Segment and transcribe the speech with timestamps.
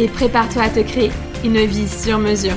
[0.00, 1.10] et prépare-toi à te créer
[1.44, 2.56] une vie sur mesure.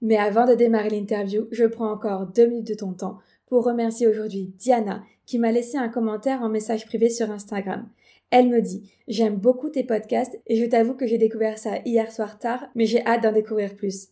[0.00, 4.06] Mais avant de démarrer l'interview, je prends encore deux minutes de ton temps pour remercier
[4.06, 7.88] aujourd'hui Diana qui m'a laissé un commentaire en message privé sur Instagram.
[8.30, 12.12] Elle me dit J'aime beaucoup tes podcasts et je t'avoue que j'ai découvert ça hier
[12.12, 14.10] soir tard, mais j'ai hâte d'en découvrir plus.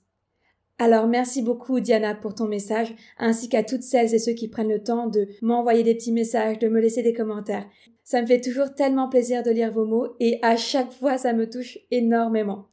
[0.79, 4.73] Alors merci beaucoup Diana pour ton message, ainsi qu'à toutes celles et ceux qui prennent
[4.73, 7.67] le temps de m'envoyer des petits messages, de me laisser des commentaires.
[8.03, 11.33] Ça me fait toujours tellement plaisir de lire vos mots et à chaque fois ça
[11.33, 12.67] me touche énormément.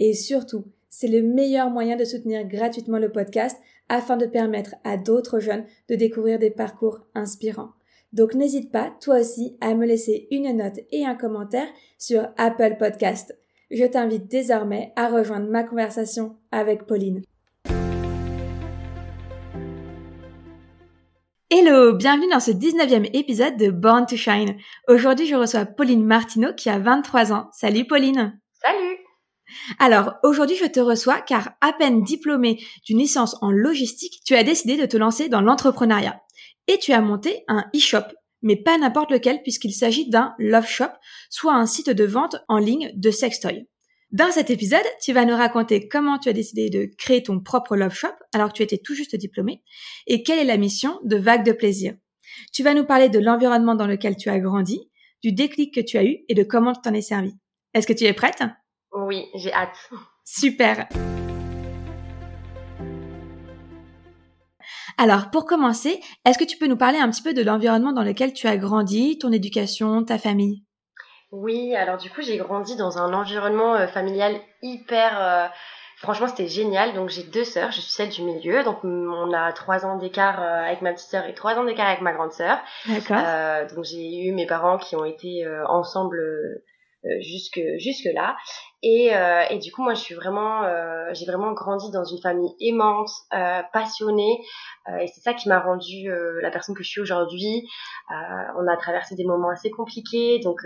[0.00, 3.56] Et surtout, c'est le meilleur moyen de soutenir gratuitement le podcast
[3.88, 7.70] afin de permettre à d'autres jeunes de découvrir des parcours inspirants.
[8.12, 12.76] Donc n'hésite pas, toi aussi, à me laisser une note et un commentaire sur Apple
[12.78, 13.36] Podcast.
[13.70, 17.22] Je t'invite désormais à rejoindre ma conversation avec Pauline.
[21.56, 24.56] Hello, bienvenue dans ce 19e épisode de Born to Shine.
[24.88, 27.48] Aujourd'hui, je reçois Pauline Martineau qui a 23 ans.
[27.52, 28.40] Salut Pauline.
[28.60, 28.96] Salut.
[29.78, 34.42] Alors, aujourd'hui, je te reçois car à peine diplômée d'une licence en logistique, tu as
[34.42, 36.20] décidé de te lancer dans l'entrepreneuriat.
[36.66, 38.02] Et tu as monté un e-shop,
[38.42, 40.90] mais pas n'importe lequel puisqu'il s'agit d'un love shop,
[41.30, 43.68] soit un site de vente en ligne de sextoy.
[44.12, 47.76] Dans cet épisode, tu vas nous raconter comment tu as décidé de créer ton propre
[47.76, 49.62] love shop alors que tu étais tout juste diplômée
[50.06, 51.94] et quelle est la mission de Vague de plaisir.
[52.52, 54.90] Tu vas nous parler de l'environnement dans lequel tu as grandi,
[55.22, 57.32] du déclic que tu as eu et de comment tu t'en es servi.
[57.72, 58.42] Est-ce que tu es prête?
[58.92, 59.76] Oui, j'ai hâte.
[60.24, 60.88] Super.
[64.96, 68.04] Alors, pour commencer, est-ce que tu peux nous parler un petit peu de l'environnement dans
[68.04, 70.62] lequel tu as grandi, ton éducation, ta famille?
[71.36, 75.20] Oui, alors du coup, j'ai grandi dans un environnement euh, familial hyper...
[75.20, 75.46] Euh,
[75.96, 76.94] franchement, c'était génial.
[76.94, 78.62] Donc, j'ai deux sœurs, je suis celle du milieu.
[78.62, 81.88] Donc, on a trois ans d'écart euh, avec ma petite sœur et trois ans d'écart
[81.88, 82.58] avec ma grande sœur.
[82.86, 83.20] D'accord.
[83.74, 86.64] donc, j'ai eu mes parents qui ont été ensemble euh,
[87.20, 88.36] jusque jusque là.
[88.82, 92.20] Et, euh, et du coup moi je suis vraiment euh, j'ai vraiment grandi dans une
[92.20, 93.10] famille aimante
[93.72, 94.40] passionnée.
[95.00, 96.10] Et c'est ça qui m'a rendue
[96.42, 97.66] la personne que je suis aujourd'hui.
[98.10, 100.40] On a traversé des moments assez compliqués.
[100.40, 100.60] Donc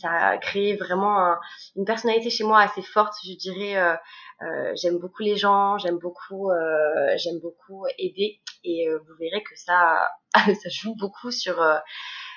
[0.00, 1.34] ça a créé vraiment
[1.74, 3.98] une personnalité chez moi assez forte je dirais.
[4.74, 6.50] J'aime beaucoup les gens j'aime beaucoup
[7.16, 8.40] j'aime beaucoup aider.
[8.62, 11.60] Et vous verrez que ça ça joue beaucoup sur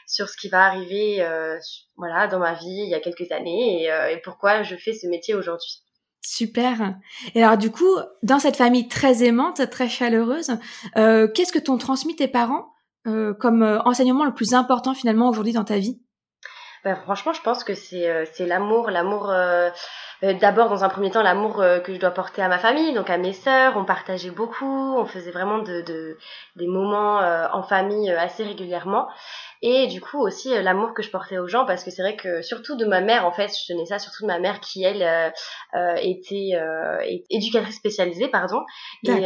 [0.10, 1.58] sur ce qui va arriver euh,
[1.96, 5.08] voilà dans ma vie il y a quelques années euh, et, pourquoi je fais ce
[5.08, 5.84] métier aujourd'hui.
[6.22, 6.96] Super.
[7.34, 10.58] Et alors du coup, dans cette famille très aimante, très chaleureuse,
[10.98, 12.74] euh, qu'est-ce que t'ont transmis tes parents
[13.40, 16.00] comme enseignement le plus important finalement aujourd'hui dans ta vie?
[16.84, 18.92] Ben, franchement, je pense que c'est c'est l'amour,
[20.22, 23.10] l'amour d'abord dans un premier temps l'amour que je dois porter à ma famille, donc
[23.10, 23.78] à mes sœurs.
[23.78, 26.18] On partageait beaucoup, on faisait vraiment de, de
[26.56, 27.20] des moments
[27.54, 29.08] en famille assez régulièrement.
[29.62, 32.16] Et du coup aussi euh, l'amour que je portais aux gens parce que c'est vrai
[32.16, 34.84] que surtout de ma mère en fait je tenais ça surtout de ma mère qui
[34.84, 35.30] elle euh,
[35.76, 36.98] euh était euh,
[37.30, 38.64] éducatrice spécialisée pardon.
[39.04, 39.26] Et,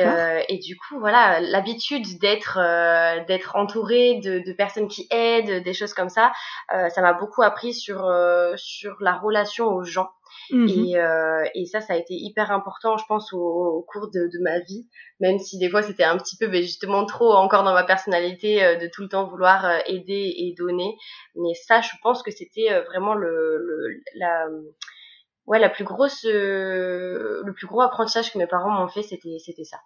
[0.50, 2.58] et du coup voilà l'habitude d'être
[3.28, 6.32] d'être entourée de, de, personnes qui aident des choses comme ça
[6.70, 8.12] ça m'a beaucoup appris sur
[8.56, 10.10] sur la relation aux gens
[10.52, 14.10] Mmh et, euh, et, ça, ça a été hyper important, je pense, au, au cours
[14.12, 14.88] de, de, ma vie,
[15.20, 18.64] même si des fois c'était un petit peu mais justement trop encore dans ma personnalité
[18.64, 20.96] euh, de tout le temps vouloir euh, aider et donner.
[21.36, 24.48] Mais ça, je pense que c'était euh, vraiment le, le la
[25.46, 29.66] ouais, la plus grosse, le plus gros apprentissage que mes parents m'ont fait, c'était, c'était
[29.66, 29.78] ça.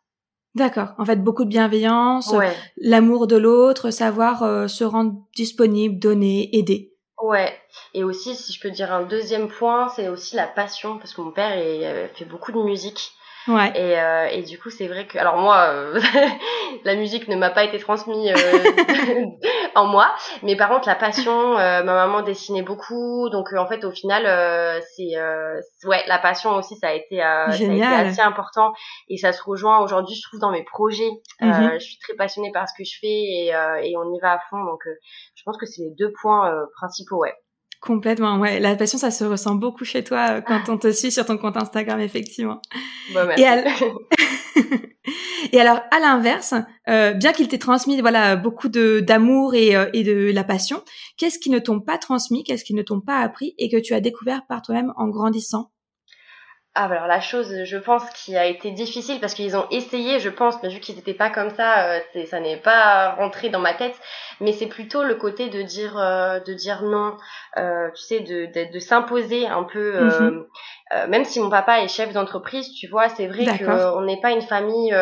[0.56, 0.94] D'accord.
[0.98, 2.34] En fait, beaucoup de bienveillance,
[2.78, 6.97] l'amour de l'autre, savoir se rendre disponible, donner, aider.
[7.22, 7.60] Ouais.
[7.94, 11.22] Et aussi, si je peux dire un deuxième point, c'est aussi la passion, parce que
[11.22, 13.12] mon père est, fait beaucoup de musique.
[13.48, 13.72] Ouais.
[13.76, 16.00] Et, euh, et du coup, c'est vrai que, alors moi, euh,
[16.84, 19.26] la musique ne m'a pas été transmise euh,
[19.76, 20.14] en moi,
[20.44, 24.24] mais par contre, la passion, ma maman dessinait beaucoup, donc en fait, au final,
[24.96, 25.16] c'est,
[25.88, 28.74] ouais, la passion aussi, ça a été, ça a été assez important,
[29.08, 31.10] et ça se rejoint aujourd'hui, je trouve, dans mes projets.
[31.42, 31.74] Mhm.
[31.74, 34.40] je suis très passionnée par ce que je fais et, et on y va à
[34.50, 34.82] fond, donc
[35.36, 37.34] je pense que c'est les deux points principaux, ouais.
[37.82, 38.60] Complètement, ouais.
[38.60, 41.38] La passion, ça se ressent beaucoup chez toi euh, quand on te suit sur ton
[41.38, 42.60] compte Instagram, effectivement.
[43.14, 43.44] Bah, merci.
[45.54, 46.56] Et, alors, à l'inverse,
[46.90, 50.82] euh, bien qu'il t'ait transmis voilà beaucoup de d'amour et, euh, et de la passion,
[51.18, 53.94] qu'est-ce qui ne t'ont pas transmis, qu'est-ce qui ne t'ont pas appris et que tu
[53.94, 55.72] as découvert par toi-même en grandissant?
[56.80, 60.20] Ah, bah alors la chose, je pense, qui a été difficile parce qu'ils ont essayé,
[60.20, 63.60] je pense, mais vu qu'ils n'étaient pas comme ça, euh, ça n'est pas rentré dans
[63.60, 63.96] ma tête.
[64.42, 67.18] Mais c'est plutôt le côté de dire, euh, de dire non,
[67.58, 70.00] euh, tu sais, de, de, de s'imposer un peu.
[70.00, 70.46] Mhm.
[71.10, 74.44] même si mon papa est chef d'entreprise, tu vois, c'est vrai qu'on n'est pas une
[74.44, 74.96] famille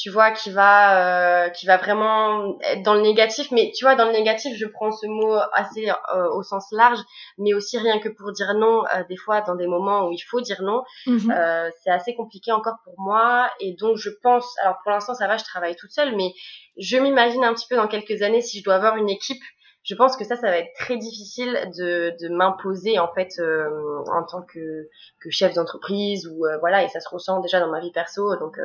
[0.00, 3.50] tu vois, qui va, euh, qui va vraiment être dans le négatif.
[3.50, 7.00] Mais tu vois, dans le négatif, je prends ce mot assez euh, au sens large,
[7.36, 10.20] mais aussi rien que pour dire non, euh, des fois, dans des moments où il
[10.20, 11.34] faut dire non, mhm.
[11.82, 13.50] c'est assez compliqué encore pour moi.
[13.60, 16.32] Et donc, je pense, alors pour l'instant, ça va, je travaille toute seule, mais
[16.78, 19.42] je m'imagine un petit peu dans quelques années si je dois avoir une équipe.
[19.82, 24.22] Je pense que ça, ça va être très difficile de, de m'imposer en fait en
[24.24, 24.88] tant que,
[25.20, 28.58] que chef d'entreprise ou voilà et ça se ressent déjà dans ma vie perso donc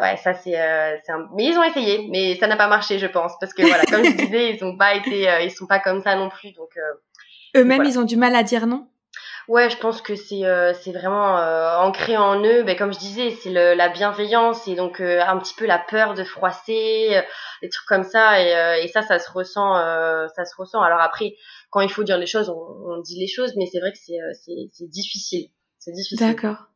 [0.00, 1.28] ouais, ça c'est, euh, un...
[1.34, 4.04] mais ils ont essayé, mais ça n'a pas marché, je pense, parce que voilà, comme
[4.04, 6.70] je disais, ils ont pas été, euh, ils sont pas comme ça non plus, donc.
[6.76, 8.88] Euh, Eux-mêmes, ils ont du mal à dire non?
[9.46, 11.36] Ouais, je pense que c'est euh, c'est vraiment
[11.82, 12.62] ancré en eux.
[12.62, 16.24] Ben, comme je disais, c'est la bienveillance et donc un petit peu la peur de
[16.24, 17.22] froisser,
[17.62, 18.40] des trucs comme ça.
[18.40, 19.74] Et, et ça, ça se ressent,
[20.34, 20.80] ça se ressent.
[20.80, 21.34] Alors après,
[21.68, 23.98] quand il faut dire les choses, on, on dit les choses, mais c'est vrai que
[23.98, 24.16] c'est
[24.72, 25.50] c'est difficile.
[25.78, 26.26] C'est difficile.
[26.26, 26.70] D'accord.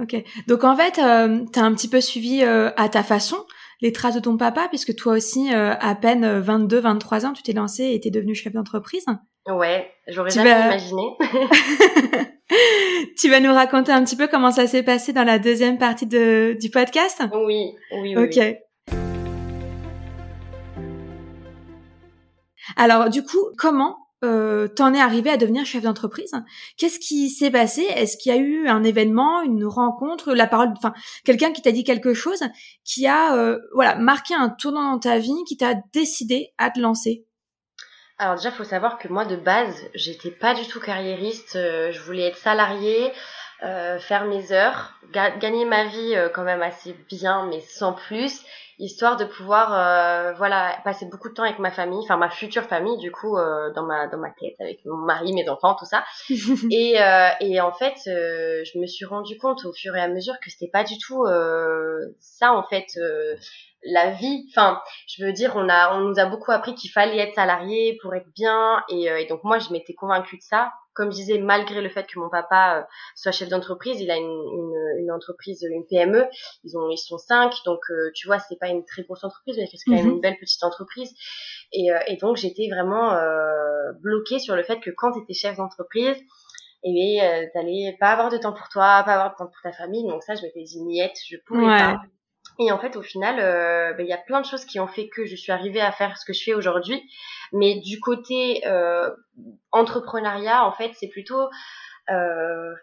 [0.00, 0.22] Ok.
[0.46, 3.38] Donc en fait, euh, tu as un petit peu suivi euh, à ta façon
[3.82, 7.42] les traces de ton papa, puisque toi aussi, euh, à peine 22, 23 ans, tu
[7.42, 9.04] t'es lancé et t'es devenu chef d'entreprise.
[9.46, 11.02] Ouais, j'aurais jamais imaginé.
[13.18, 16.06] tu vas nous raconter un petit peu comment ça s'est passé dans la deuxième partie
[16.06, 17.22] de, du podcast?
[17.34, 18.24] Oui, oui, oui.
[18.24, 18.56] Ok.
[22.76, 26.32] Alors du coup, comment euh, t'en es arrivé à devenir chef d'entreprise?
[26.78, 27.82] Qu'est-ce qui s'est passé?
[27.82, 31.72] Est-ce qu'il y a eu un événement, une rencontre, la parole, enfin quelqu'un qui t'a
[31.72, 32.42] dit quelque chose
[32.84, 36.80] qui a euh, voilà marqué un tournant dans ta vie, qui t'a décidé à te
[36.80, 37.26] lancer?
[38.18, 41.56] Alors déjà, faut savoir que moi de base, j'étais pas du tout carriériste.
[41.56, 43.12] Euh, je voulais être salariée,
[43.62, 48.40] euh, faire mes heures, gagner ma vie quand même assez bien, mais sans plus,
[48.78, 52.64] histoire de pouvoir euh, voilà passer beaucoup de temps avec ma famille enfin ma future
[52.64, 55.86] famille du coup euh, dans ma dans ma tête avec mon mari mes enfants tout
[55.86, 56.04] ça.
[56.70, 60.08] Et euh, et en fait euh, je me suis rendu compte au fur et à
[60.08, 62.86] mesure que c'était pas du tout euh, ça en fait
[63.82, 64.46] la vie.
[64.50, 67.98] Enfin je veux dire on a on nous a beaucoup appris qu'il fallait être salarié
[68.02, 71.38] pour être bien et, et donc moi je m'étais convaincue de ça comme je disais,
[71.38, 72.82] malgré le fait que mon papa euh,
[73.14, 76.26] soit chef d'entreprise, il a une, une, une, entreprise, une PME.
[76.64, 79.56] Ils ont, ils sont cinq, donc euh, tu vois, c'est pas une très grosse entreprise,
[79.58, 80.12] mais c'est quand même mhm.
[80.14, 81.12] une belle petite entreprise.
[81.72, 83.16] Et, euh, et donc j'étais vraiment
[84.00, 86.16] bloquée sur le fait que quand tu étais chef d'entreprise,
[86.86, 89.72] et euh, t'allais pas avoir de temps pour toi, pas avoir de temps pour ta
[89.72, 90.06] famille.
[90.06, 92.00] Donc ça, je m'étais dit niette, je pouvais pas.
[92.58, 94.86] Et en fait, au final, euh, ben, il y a plein de choses qui ont
[94.86, 97.02] fait que je suis arrivée à faire ce que je fais aujourd'hui.
[97.52, 99.10] Mais du côté euh,
[99.72, 101.48] entrepreneuriat, en fait, c'est plutôt
[102.10, 102.74] euh,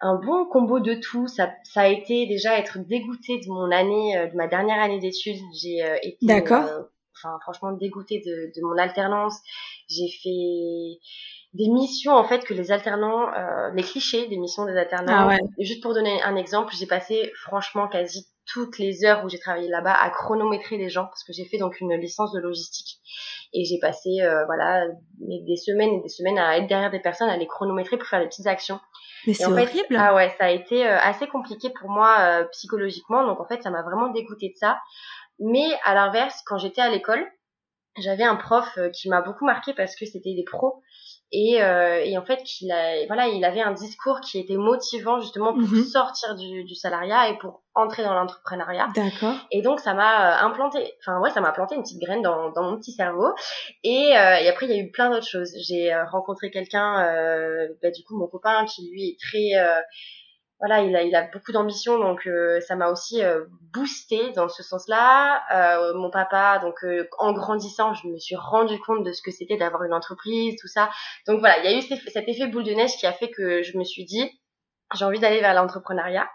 [0.00, 1.26] un bon combo de tout.
[1.26, 4.98] Ça, ça a été déjà être dégoûtée de mon année, euh, de ma dernière année
[4.98, 5.40] d'études.
[5.60, 6.68] J'ai euh, été, d'accord.
[7.16, 9.38] enfin, franchement dégoûtée de, de mon alternance.
[9.88, 10.98] J'ai fait
[11.54, 15.30] des missions en fait que les alternants, euh, les clichés des missions des alternants.
[15.30, 19.38] Ah Juste pour donner un exemple, j'ai passé franchement quasi toutes les heures où j'ai
[19.38, 22.98] travaillé là-bas à chronométrer les gens parce que j'ai fait donc une licence de logistique
[23.52, 24.86] et j'ai passé euh, voilà
[25.18, 28.20] des semaines et des semaines à être derrière des personnes à les chronométrer pour faire
[28.20, 28.80] des petites actions.
[29.26, 29.96] Mais c'est horrible.
[29.96, 33.62] Ah ouais, ça a été euh, assez compliqué pour moi euh, psychologiquement donc en fait
[33.62, 34.80] ça m'a vraiment dégoûté de ça.
[35.40, 37.24] Mais à l'inverse, quand j'étais à l'école,
[37.98, 40.82] j'avais un prof qui m'a beaucoup marqué parce que c'était des pros
[41.30, 45.20] et, euh, et en fait qu'il a voilà il avait un discours qui était motivant
[45.20, 45.84] justement pour Mhm.
[45.84, 49.34] sortir du, du salariat et pour entrer dans l'entrepreneuriat D'accord.
[49.50, 52.50] et donc ça m'a euh, implanté enfin ouais ça m'a planté une petite graine dans,
[52.52, 53.28] dans mon petit cerveau
[53.84, 57.04] et, euh, et après il y a eu plein d'autres choses j'ai euh, rencontré quelqu'un
[57.06, 59.80] euh, bah, du coup mon copain qui lui est très euh,
[60.60, 65.42] voilà, il a, beaucoup d'ambition, donc euh, ça m'a aussi euh, boosté dans ce sens-là.
[65.54, 66.84] Euh, mon papa, donc
[67.18, 70.66] en grandissant, je me suis rendu compte de ce que c'était d'avoir une entreprise, tout
[70.66, 70.90] ça.
[71.28, 73.62] Donc voilà, il y a eu cet effet boule de neige qui a fait que
[73.62, 74.40] je me suis dit,
[74.94, 76.28] j'ai envie d'aller vers l'entrepreneuriat.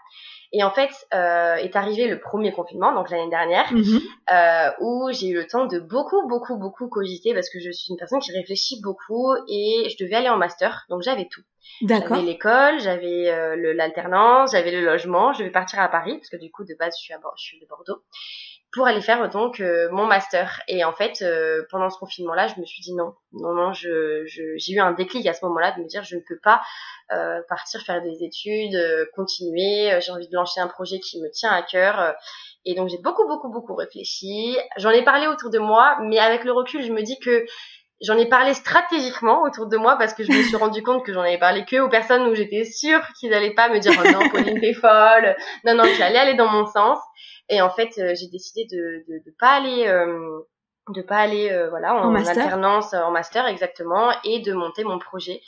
[0.56, 4.00] Et en fait, euh, est arrivé le premier confinement, donc l'année dernière, Mhm.
[4.32, 7.90] euh, où j'ai eu le temps de beaucoup, beaucoup, beaucoup cogiter parce que je suis
[7.90, 11.42] une personne qui réfléchit beaucoup et je devais aller en master, donc j'avais tout.
[11.82, 12.16] D'accord.
[12.16, 15.32] J'avais l'école, j'avais euh, l'alternance, j'avais le logement.
[15.32, 17.34] Je devais partir à Paris parce que du coup de base je suis à Bor-
[17.36, 18.02] je suis de Bordeaux
[18.74, 20.60] pour aller faire donc euh, mon master.
[20.68, 23.72] Et en fait euh, pendant ce confinement-là, je me suis dit non, non, non.
[23.72, 26.60] J'ai eu un déclic à ce moment-là de me dire je ne peux pas
[27.12, 29.92] euh, partir faire des études, euh, continuer.
[29.92, 32.00] Euh, J'ai envie de lancer un projet qui me tient à cœur.
[32.00, 32.12] euh,
[32.66, 34.56] et donc j'ai beaucoup, beaucoup, beaucoup réfléchi.
[34.78, 37.44] J'en ai parlé autour de moi, mais avec le recul, je me dis que
[38.00, 41.12] j'en ai parlé stratégiquement autour de moi parce que je me suis rendu compte que
[41.12, 44.10] j'en avais parlé que aux personnes où j'étais sûre qu'ils allaient pas me dire oh
[44.10, 45.36] non Pauline t'es folle.
[45.64, 46.98] Non non tu allais aller dans mon sens.
[47.48, 50.40] Et en fait euh, j'ai décidé de, de de pas aller euh,
[50.88, 55.40] de pas aller euh, voilà en, alternance en master exactement et de monter mon projet.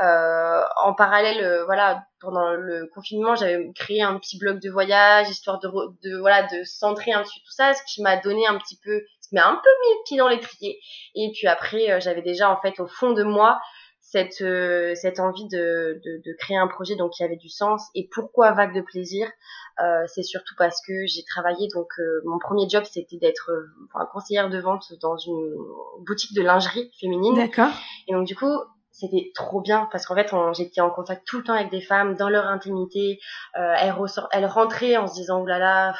[0.00, 5.28] Euh, en parallèle euh, voilà pendant le confinement j'avais créé un petit blog de voyage
[5.28, 5.68] histoire de,
[6.02, 8.78] de voilà de centrer un petit peu tout ça ce qui m'a donné un petit
[8.82, 10.80] peu ce qui m'a un peu mis le pied dans l'étrier
[11.14, 13.60] et puis après, euh, j'avais déjà en fait au fond de moi
[14.00, 17.88] cette euh, cette envie de, de de créer un projet donc qui avait du sens.
[17.94, 19.28] Et pourquoi vague de plaisir?
[19.82, 23.50] Euh, C'est surtout parce que j'ai travaillé donc euh, mon premier job c'était d'être
[23.94, 25.56] enfin, conseillère de vente dans une
[26.06, 27.34] boutique de lingerie féminine.
[27.34, 27.72] D'accord.
[28.08, 28.52] Et donc du coup
[28.90, 32.14] c'était trop bien parce qu'en fait j'étais en contact tout le temps avec des femmes
[32.16, 33.18] dans leur intimité.
[33.58, 33.94] Euh, elles,
[34.32, 35.94] elles rentraient en se disant oulala.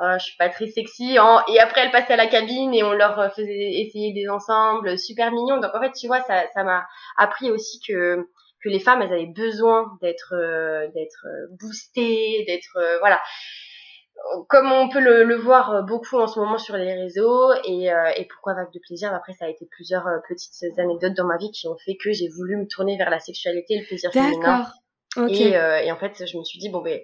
[0.00, 1.42] Euh, je suis pas très sexy hein.
[1.48, 5.30] et après elles passaient à la cabine et on leur faisait essayer des ensembles super
[5.32, 8.28] mignons donc en fait tu vois ça ça m'a appris aussi que
[8.64, 13.20] que les femmes elles avaient besoin d'être euh, d'être euh, boostées d'être euh, voilà
[14.48, 18.10] comme on peut le, le voir beaucoup en ce moment sur les réseaux et, euh,
[18.16, 21.50] et pourquoi vague de plaisir après ça a été plusieurs petites anecdotes dans ma vie
[21.50, 24.38] qui ont fait que j'ai voulu me tourner vers la sexualité et le plaisir féminin
[24.38, 24.72] D'accord.
[25.16, 25.30] Ok.
[25.30, 26.98] et, euh, et en fait, je me suis dit, bon, ben,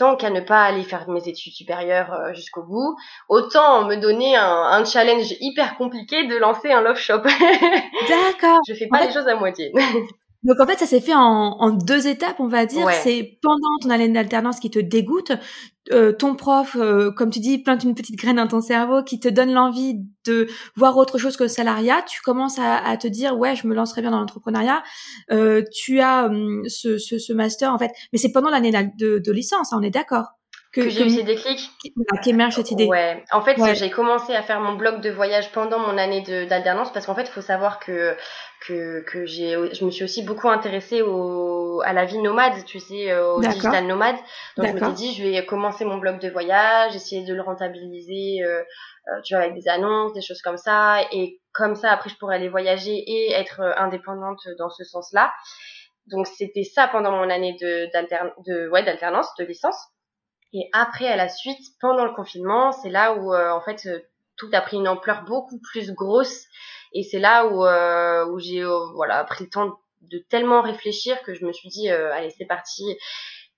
[0.00, 2.96] tant qu'à ne pas aller faire mes études supérieures euh, jusqu'au bout,
[3.28, 7.22] autant me donner un, un challenge hyper compliqué de lancer un love shop.
[8.08, 8.60] D'accord.
[8.66, 9.72] je fais pas les choses à moitié.
[10.42, 11.20] Donc en fait, ça s'est fait en,
[11.58, 12.86] en deux étapes, on va dire.
[12.86, 12.98] Ouais.
[13.02, 15.32] C'est pendant ton année d'alternance qui te dégoûte,
[15.92, 19.20] euh, ton prof, euh, comme tu dis, plante une petite graine dans ton cerveau qui
[19.20, 22.02] te donne l'envie de voir autre chose que le salariat.
[22.08, 24.82] Tu commences à, à te dire ouais, je me lancerai bien dans l'entrepreneuriat.
[25.30, 29.18] Euh, tu as hum, ce, ce, ce master en fait, mais c'est pendant l'année de,
[29.18, 30.24] de licence, hein, on est d'accord?
[30.72, 31.68] que j'ai eu ces déclics?
[32.22, 32.86] qu'émerge cette idée.
[32.86, 33.24] Ouais.
[33.32, 33.74] En fait, Ouais.
[33.74, 37.22] j'ai commencé à faire mon blog de voyage pendant mon année d'alternance parce qu'en fait,
[37.22, 38.14] il faut savoir que
[38.60, 42.78] que que j'ai je me suis aussi beaucoup intéressée au à la vie nomade, tu
[42.78, 44.16] sais, euh, au digital nomade.
[44.56, 44.88] Donc je D'accord.
[44.88, 48.60] m'étais dit je vais commencer mon blog de voyage, essayer de le rentabiliser euh,
[49.08, 52.16] euh, tu vois avec des annonces, des choses comme ça et comme ça après je
[52.16, 55.32] pourrais aller voyager et être euh, indépendante dans ce sens-là.
[56.06, 57.86] Donc c'était ça pendant mon année de
[58.46, 59.76] de ouais d'alternance, de licence.
[60.52, 63.88] Et après, à la suite, pendant le confinement, c'est là où, euh, en fait,
[64.36, 66.46] tout a pris une ampleur beaucoup plus grosse.
[66.92, 71.22] Et c'est là où, euh, où j'ai, euh, voilà, pris le temps de tellement réfléchir
[71.22, 72.82] que je me suis dit, euh, allez, c'est parti,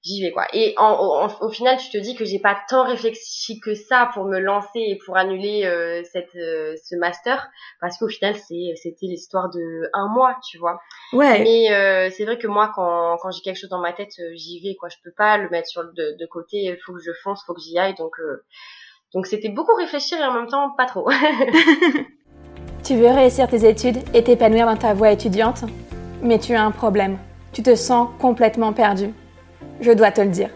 [0.04, 0.46] j'y vais, quoi.
[0.52, 0.84] Et en,
[1.28, 4.38] en- au final, tu te dis que j'ai pas tant réfléchi que ça pour me
[4.40, 7.48] lancer et pour annuler euh, cette, euh, ce master,
[7.80, 10.80] parce qu'au final, c'est, c'était l'histoire de un mois, tu vois.
[11.12, 11.42] Ouais.
[11.42, 14.32] Mais euh, c'est vrai que moi, quand, quand j'ai quelque chose dans ma tête, euh,
[14.34, 14.74] j'y vais.
[14.74, 14.88] quoi.
[14.88, 16.56] Je peux pas le mettre sur le de, de côté.
[16.64, 17.94] Il faut que je fonce, faut que j'y aille.
[17.94, 18.44] Donc, euh,
[19.14, 21.08] donc c'était beaucoup réfléchir et en même temps pas trop.
[22.82, 25.62] Tu veux réussir tes études et t'épanouir dans ta voie étudiante,
[26.20, 27.16] mais tu as un problème.
[27.52, 29.10] Tu te sens complètement perdu.
[29.80, 30.50] Je dois te le dire.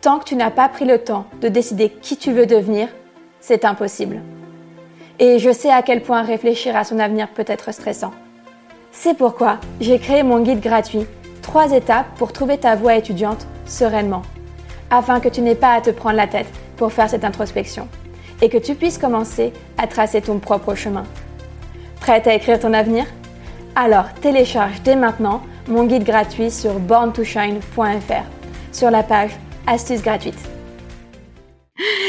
[0.00, 2.88] Tant que tu n'as pas pris le temps de décider qui tu veux devenir,
[3.40, 4.22] c'est impossible.
[5.18, 8.12] Et je sais à quel point réfléchir à son avenir peut être stressant.
[8.90, 11.06] C'est pourquoi j'ai créé mon guide gratuit,
[11.42, 14.22] 3 étapes pour trouver ta voie étudiante sereinement,
[14.88, 17.86] afin que tu n'aies pas à te prendre la tête pour faire cette introspection
[18.40, 21.04] et que tu puisses commencer à tracer ton propre chemin.
[22.00, 23.06] Prête à écrire ton avenir?
[23.74, 28.24] Alors télécharge dès maintenant mon guide gratuit sur borntoshine.fr
[28.72, 29.32] sur la page
[29.66, 30.38] Astuces gratuites.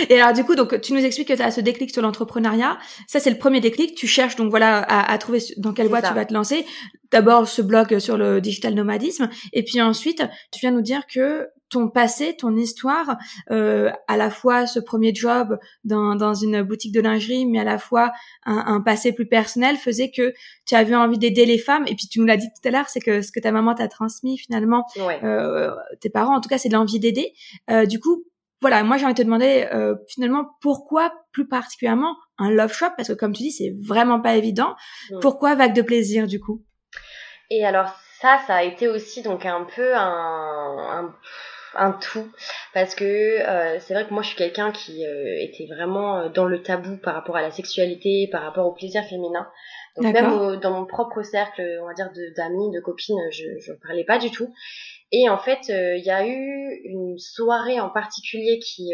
[0.10, 2.78] Et alors du coup, donc tu nous expliques que tu as ce déclic sur l'entrepreneuriat.
[3.08, 3.96] Ça, c'est le premier déclic.
[3.96, 6.66] Tu cherches donc voilà à, à trouver dans quelle voie tu vas te lancer.
[7.12, 11.48] D'abord ce blog sur le digital nomadisme, et puis ensuite tu viens nous dire que
[11.70, 13.18] ton passé, ton histoire,
[13.52, 17.64] euh, à la fois ce premier job dans, dans une boutique de lingerie, mais à
[17.64, 18.12] la fois
[18.46, 20.34] un, un passé plus personnel, faisait que
[20.66, 21.84] tu avais envie d'aider les femmes.
[21.88, 23.76] Et puis tu nous l'as dit tout à l'heure, c'est que ce que ta maman
[23.76, 24.86] t'a transmis finalement,
[25.24, 27.34] euh, tes parents, en tout cas, c'est de l'envie d'aider.
[27.70, 28.24] Euh, du coup,
[28.62, 32.88] voilà, moi j'ai envie de te demander euh, finalement pourquoi plus particulièrement un love shop?
[32.98, 34.76] Parce que comme tu dis c'est vraiment pas évident.
[35.22, 36.64] Pourquoi vague de plaisir du coup?
[37.52, 41.16] Et alors ça, ça a été aussi donc un peu un, un
[41.76, 42.28] un tout
[42.74, 46.30] parce que euh, c'est vrai que moi je suis quelqu'un qui euh, était vraiment euh,
[46.30, 49.48] dans le tabou par rapport à la sexualité, par rapport au plaisir féminin.
[49.96, 54.04] Donc même dans mon propre cercle, on va dire d'amis, de, copines, je je parlais
[54.04, 54.54] pas du tout.
[55.12, 58.92] Et en fait, il y a eu une soirée en particulier qui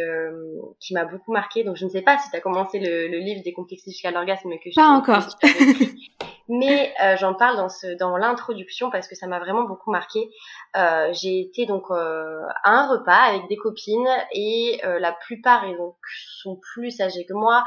[0.80, 1.66] qui m'a beaucoup marqué.
[1.66, 4.12] Donc je ne sais pas si tu as commencé le, le, livre des complexes jusqu'à
[4.12, 5.28] l'orgasme que je pas encore.
[6.50, 7.70] mais euh, j'en parle dans
[8.00, 10.30] dans l'introduction parce que ça m'a vraiment beaucoup marqué.
[10.76, 15.96] Euh, j'ai été donc euh, à un repas avec des copines et la plupart donc
[16.42, 17.64] sont plus âgées que moi,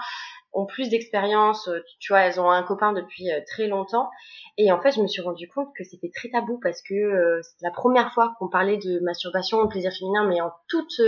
[0.52, 1.68] ont plus d'expérience,
[1.98, 4.10] tu vois, elles ont un copain depuis très longtemps
[4.58, 7.66] et en fait je me suis rendu compte que c'était très tabou parce que c'était
[7.66, 11.00] la première fois qu'on parlait de masturbation, de plaisir féminin mais en toute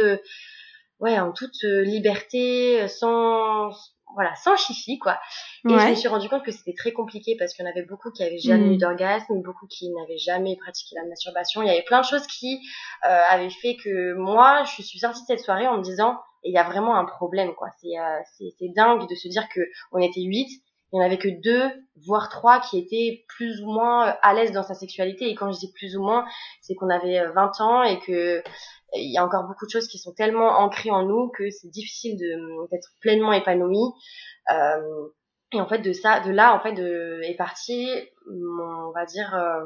[1.00, 3.70] ouais en toute liberté sans
[4.14, 5.18] voilà, sans chichi, quoi.
[5.68, 7.84] Et je me suis rendu compte que c'était très compliqué parce qu'il y en avait
[7.84, 8.78] beaucoup qui avaient jamais eu mm.
[8.78, 11.62] d'orgasme, beaucoup qui n'avaient jamais pratiqué la masturbation.
[11.62, 12.60] Il y avait plein de choses qui
[13.06, 16.52] euh, avaient fait que moi, je suis sortie de cette soirée en me disant, il
[16.52, 17.68] y a vraiment un problème, quoi.
[17.80, 19.60] C'est euh, c'est dingue de se dire que
[19.92, 20.48] on était huit,
[20.92, 21.70] il n'y en avait que deux,
[22.06, 25.28] voire trois qui étaient plus ou moins à l'aise dans sa sexualité.
[25.28, 26.24] Et quand je dis plus ou moins,
[26.62, 28.42] c'est qu'on avait 20 euh, ans et que
[28.94, 31.68] il y a encore beaucoup de choses qui sont tellement ancrées en nous que c'est
[31.68, 33.78] difficile de d'être pleinement épanoui.
[34.50, 35.08] Euh,
[35.52, 37.88] et en fait de ça, de là en fait de, est parti
[38.30, 39.64] mon, on va dire euh,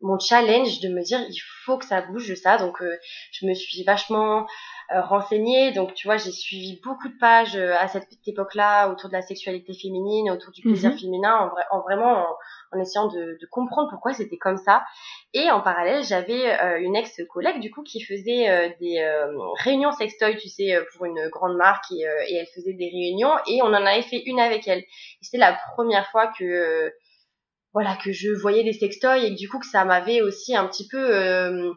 [0.00, 2.58] mon challenge de me dire il faut que ça bouge de ça.
[2.58, 2.96] Donc euh,
[3.32, 4.46] je me suis vachement
[4.92, 5.72] euh, renseignée.
[5.72, 9.22] Donc tu vois, j'ai suivi beaucoup de pages euh, à cette époque-là autour de la
[9.22, 10.98] sexualité féminine, autour du plaisir mhm.
[10.98, 12.36] féminin, en, vrai, en vraiment en,
[12.80, 14.84] essayant de, comprendre pourquoi c'était comme ça.
[15.32, 19.04] Et en parallèle, j'avais une ex-collègue du coup qui faisait des
[19.58, 23.66] réunions sextoy, tu sais, pour une grande marque et, elle faisait des réunions et on
[23.66, 24.82] en avait fait une avec elle.
[25.20, 26.92] C'était la première fois que
[27.74, 30.66] voilà que je voyais des sextoys et que du coup que ça m'avait aussi un
[30.66, 31.72] petit peu euh,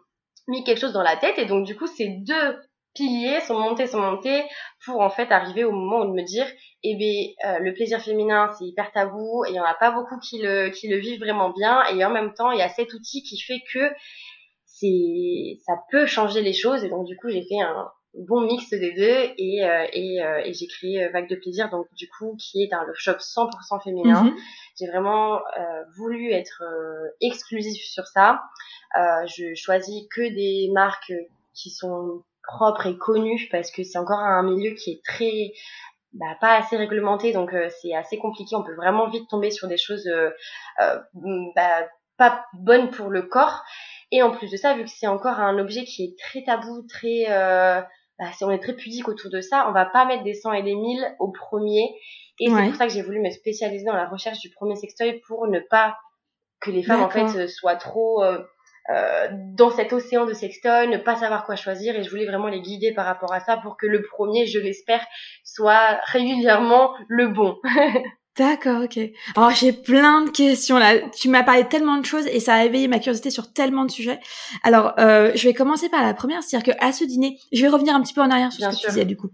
[0.47, 2.55] mis quelque chose dans la tête et donc du coup ces deux
[2.97, 4.43] piliers sont montés sont montés
[4.83, 6.47] pour en fait arriver au moment où de me dire
[6.83, 9.91] eh bien euh, le plaisir féminin c'est hyper tabou et il y en a pas
[9.91, 12.69] beaucoup qui le qui le vivent vraiment bien et en même temps il y a
[12.69, 13.91] cet outil qui fait que
[14.65, 17.87] c'est ça peut changer les choses et donc du coup j'ai fait un
[18.27, 21.85] bon mix des deux et, euh, et, euh, et j'ai créé Vague de plaisir donc
[21.93, 24.23] du coup qui est un love shop 100% féminin.
[24.23, 24.35] Mhm.
[24.79, 25.39] J'ai vraiment
[25.97, 26.63] voulu être
[27.21, 28.41] exclusif sur ça.
[28.95, 31.13] je choisis que des marques
[31.53, 35.51] qui sont propres et connues parce que c'est encore un milieu qui est très
[36.13, 38.55] bah, pas assez réglementé donc c'est assez compliqué.
[38.55, 40.09] On peut vraiment vite tomber sur des choses
[41.55, 43.63] bah, pas bonnes pour le corps.
[44.11, 46.85] Et en plus de ça, vu que c'est encore un objet qui est très tabou,
[46.87, 47.81] très euh,
[48.19, 50.53] bah, si on est très pudique autour de ça, on va pas mettre des 100
[50.53, 51.95] et des 1000 au premier.
[52.39, 55.21] Et c'est pour ça que j'ai voulu me spécialiser dans la recherche du premier sextoy
[55.27, 55.97] pour ne pas
[56.59, 58.23] que les femmes en fait soient trop
[58.89, 61.95] euh, dans cet océan de sextoy, ne pas savoir quoi choisir.
[61.95, 64.59] Et je voulais vraiment les guider par rapport à ça pour que le premier, je
[64.59, 65.05] l'espère,
[65.43, 67.57] soit régulièrement le bon.
[68.37, 68.99] D'accord, ok.
[69.35, 70.99] Alors j'ai plein de questions là.
[71.09, 73.89] Tu m'as parlé tellement de choses et ça a éveillé ma curiosité sur tellement de
[73.89, 74.19] sujets.
[74.61, 77.67] Alors euh, je vais commencer par la première, c'est-à-dire que à ce dîner, je vais
[77.67, 79.29] revenir un petit peu en arrière sur ce que tu disais du coup.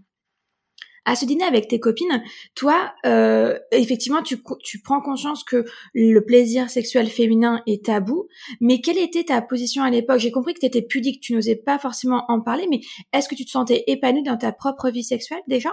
[1.04, 2.22] À ce dîner avec tes copines,
[2.54, 8.28] toi, euh, effectivement, tu, tu prends conscience que le plaisir sexuel féminin est tabou,
[8.60, 10.18] mais quelle était ta position à l'époque?
[10.18, 12.80] J'ai compris que tu étais pudique, tu n'osais pas forcément en parler, mais
[13.12, 15.70] est-ce que tu te sentais épanouie dans ta propre vie sexuelle déjà?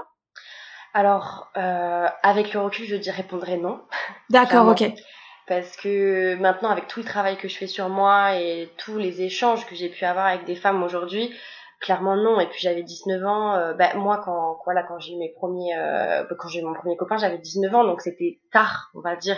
[0.94, 3.82] Alors, euh, avec le recul, je dis répondrai non.
[4.30, 4.91] D'accord, ok.
[5.48, 9.22] Parce que maintenant, avec tout le travail que je fais sur moi et tous les
[9.22, 11.34] échanges que j'ai pu avoir avec des femmes aujourd'hui,
[11.82, 12.39] clairement non.
[12.39, 13.56] Et puis j'avais 19 ans.
[13.56, 16.74] Euh, bah, moi, quand voilà, quand j'ai eu mes premiers, euh, quand j'ai eu mon
[16.74, 19.38] premier copain, j'avais 19 ans, donc c'était tard, on va dire.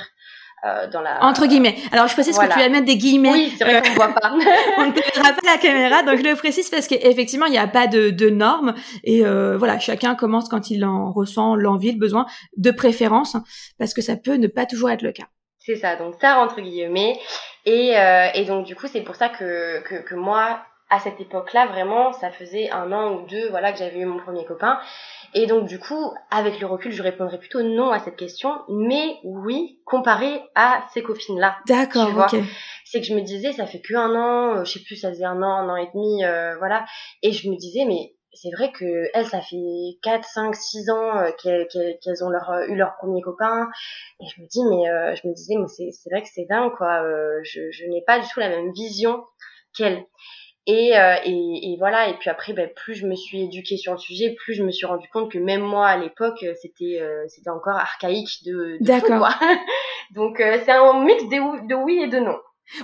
[0.66, 1.76] Euh, dans la entre guillemets.
[1.92, 3.34] Alors je précise que tu vas mettre des guillemets.
[3.34, 4.32] Oui, c'est vrai qu'on voit pas.
[4.78, 7.68] on ne verra pas la caméra, donc je le précise parce qu'effectivement il n'y a
[7.68, 12.00] pas de, de normes et euh, voilà chacun commence quand il en ressent l'envie, le
[12.00, 13.36] besoin, de préférence
[13.78, 15.26] parce que ça peut ne pas toujours être le cas.
[15.60, 17.20] C'est ça, donc ça entre guillemets
[17.66, 20.62] et, euh, et donc du coup c'est pour ça que, que, que moi
[20.94, 24.20] à cette époque-là, vraiment, ça faisait un an ou deux, voilà, que j'avais eu mon
[24.20, 24.80] premier copain.
[25.34, 29.18] Et donc, du coup, avec le recul, je répondrais plutôt non à cette question, mais
[29.24, 31.58] oui, comparé à ces copines-là.
[31.66, 32.40] D'accord, ok.
[32.86, 35.10] C'est que je me disais, ça fait que un an, euh, je sais plus, ça
[35.10, 36.86] faisait un an, un an et demi, euh, voilà.
[37.24, 41.18] Et je me disais, mais c'est vrai que elles, ça fait 4, 5, 6 ans
[41.18, 41.32] euh,
[41.72, 43.68] qu'elles ont leur, eu leur premier copain.
[44.20, 47.02] Et je me dis, mais je me disais, mais c'est vrai que c'est dingue, quoi.
[47.42, 49.24] je, je n'ai pas du tout la même vision
[49.76, 50.06] qu'elles.
[50.66, 52.10] Et, euh, et, et, voilà.
[52.10, 54.72] Et puis après, ben, plus je me suis éduquée sur le sujet, plus je me
[54.72, 58.78] suis rendu compte que même moi à l'époque, euh, c'était euh, c'était encore archaïque de.
[58.80, 59.28] de D'accord.
[60.16, 62.38] Donc c'est un mix de, de, oui et de non.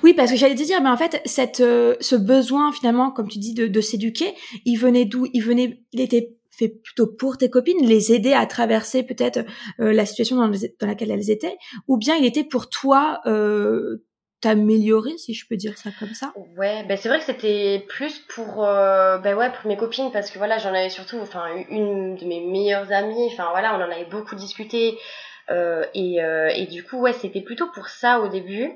[0.03, 3.39] Oui, parce que j'allais te dire, mais en fait, cette ce besoin finalement, comme tu
[3.39, 4.33] dis, de, de s'éduquer,
[4.65, 5.27] il venait d'où?
[5.33, 9.45] Il venait, il était fait plutôt pour tes copines, les aider à traverser peut-être
[9.77, 14.03] la situation dans, dans, laquelle elles étaient, ou bien il était pour toi euh,
[14.41, 16.33] t'améliorer si je peux dire ça comme ça.
[16.57, 20.31] Ouais ben c'est vrai que c'était plus pour euh, ben ouais pour mes copines parce
[20.31, 23.91] que voilà j'en avais surtout enfin une de mes meilleures amies enfin voilà on en
[23.91, 24.97] avait beaucoup discuté
[25.49, 28.71] euh, et, euh, et du coup ouais c'était plutôt pour ça au début.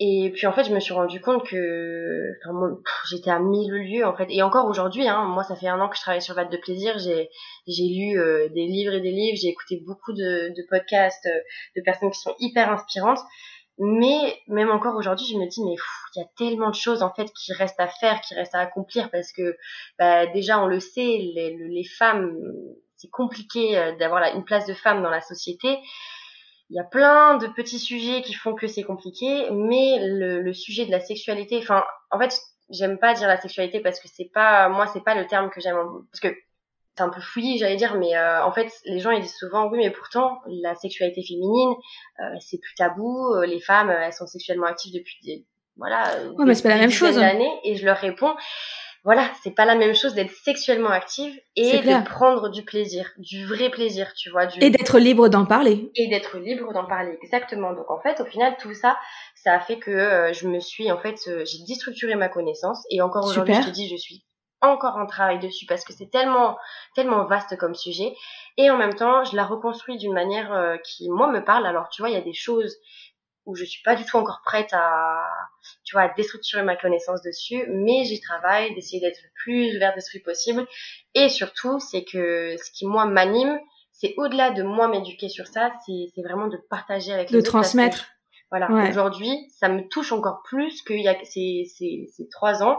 [0.00, 2.78] Et puis en fait je me suis rendu compte que enfin,
[3.10, 4.26] j'étais à mille lieues en fait.
[4.30, 6.56] Et encore aujourd'hui hein, moi ça fait un an que je travaille sur Vat de
[6.56, 7.30] plaisir j'ai
[7.66, 11.40] j'ai lu euh, des livres et des livres j'ai écouté beaucoup de, de podcasts euh,
[11.76, 13.18] de personnes qui sont hyper inspirantes
[13.78, 15.76] mais même encore aujourd'hui, je me dis mais
[16.16, 18.60] il y a tellement de choses en fait qui restent à faire, qui restent à
[18.60, 19.56] accomplir parce que
[19.98, 22.36] bah, déjà on le sait, les, femmes,
[22.96, 25.78] c'est compliqué euh, d'avoir une place de femme dans la société.
[26.70, 30.52] Il y a plein de petits sujets qui font que c'est compliqué, mais le, le,
[30.52, 32.38] sujet de la sexualité, enfin en fait
[32.70, 35.60] j'aime pas dire la sexualité parce que c'est pas moi c'est pas le terme que
[35.60, 35.76] j'aime
[36.10, 36.36] parce que
[36.98, 39.70] c'est un peu fouillis, j'allais dire, mais euh, en fait, les gens ils disent souvent
[39.70, 41.70] oui, mais pourtant la sexualité féminine,
[42.20, 43.34] euh, c'est plus tabou.
[43.34, 46.10] Euh, les femmes, elles sont sexuellement actives depuis des, voilà.
[46.36, 47.16] Ouais, mais c'est pas la même chose.
[47.64, 48.34] et je leur réponds,
[49.04, 53.46] voilà, c'est pas la même chose d'être sexuellement active et de prendre du plaisir, du
[53.46, 54.46] vrai plaisir, tu vois.
[54.46, 54.58] Du...
[54.60, 55.92] Et d'être libre d'en parler.
[55.94, 57.72] Et d'être libre d'en parler, exactement.
[57.74, 58.96] Donc en fait, au final, tout ça,
[59.36, 63.24] ça a fait que je me suis, en fait, j'ai déstructuré ma connaissance et encore
[63.24, 64.24] aujourd'hui, je te dis, je suis
[64.60, 66.58] encore un travail dessus parce que c'est tellement
[66.94, 68.14] tellement vaste comme sujet.
[68.56, 71.66] Et en même temps je la reconstruis d'une manière euh, qui moi me parle.
[71.66, 72.76] Alors tu vois il y a des choses
[73.46, 75.24] où je suis pas du tout encore prête à
[75.84, 79.94] tu vois à déstructurer ma connaissance dessus mais j'y travaille d'essayer d'être le plus ouvert
[79.94, 80.66] d'esprit possible.
[81.14, 83.58] Et surtout c'est que ce qui moi m'anime
[83.92, 88.06] c'est au-delà de moi m'éduquer sur ça c'est vraiment de partager avec les de transmettre
[88.50, 92.78] voilà, aujourd'hui, ça me touche encore plus qu'il y a ces, ces, ces trois ans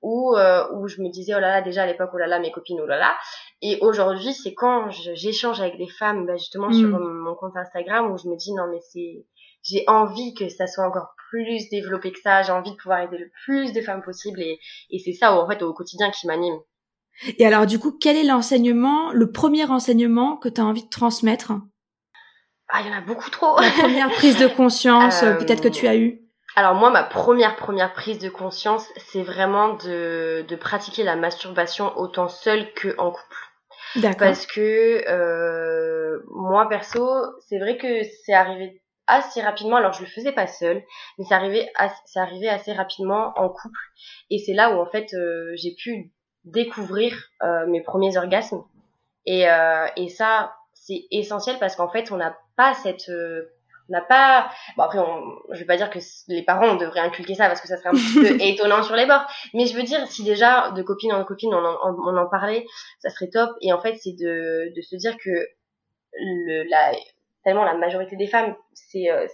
[0.00, 2.38] où, euh, où je me disais, oh là là, déjà à l'époque, oh là là,
[2.38, 3.14] mes copines, oh là là.
[3.60, 7.18] Et aujourd'hui, c'est quand j'échange avec des femmes, bah, justement, sur mm.
[7.24, 9.26] mon compte Instagram, où je me dis, non, mais c'est,
[9.64, 13.18] j'ai envie que ça soit encore plus développé que ça, j'ai envie de pouvoir aider
[13.18, 16.58] le plus de femmes possible, et, et c'est ça, en fait, au quotidien qui m'anime.
[17.38, 20.88] Et alors, du coup, quel est l'enseignement, le premier enseignement que tu as envie de
[20.88, 21.52] transmettre?
[22.70, 23.58] Ah, il y en a beaucoup trop.
[23.60, 26.20] La première prise de conscience, euh, peut-être que tu as eu.
[26.56, 31.96] Alors moi, ma première première prise de conscience, c'est vraiment de, de pratiquer la masturbation
[31.96, 33.36] autant seule que en couple.
[33.96, 34.28] D'accord.
[34.28, 37.08] Parce que euh, moi perso,
[37.48, 39.76] c'est vrai que c'est arrivé assez rapidement.
[39.76, 40.82] Alors je le faisais pas seule,
[41.18, 41.68] mais c'est arrivé
[42.06, 43.80] c'est arrivé assez rapidement en couple.
[44.30, 46.12] Et c'est là où en fait euh, j'ai pu
[46.44, 48.62] découvrir euh, mes premiers orgasmes.
[49.26, 53.54] Et, euh, et ça, c'est essentiel parce qu'en fait, on n'a pas cette euh,
[53.88, 57.34] on n'a pas bon après on, je vais pas dire que les parents devraient inculquer
[57.34, 59.24] ça parce que ça serait un petit peu étonnant sur les bords.
[59.54, 62.66] Mais je veux dire si déjà de copine en copine on en, on en parlait
[62.98, 63.50] ça serait top.
[63.62, 65.30] Et en fait c'est de, de se dire que
[66.12, 66.92] le la
[67.44, 69.26] tellement la majorité des femmes c'est euh,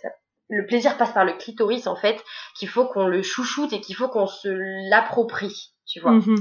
[0.48, 2.22] le plaisir passe par le clitoris en fait
[2.56, 4.48] qu'il faut qu'on le chouchoute et qu'il faut qu'on se
[4.88, 6.10] l'approprie tu vois.
[6.10, 6.36] Mhm.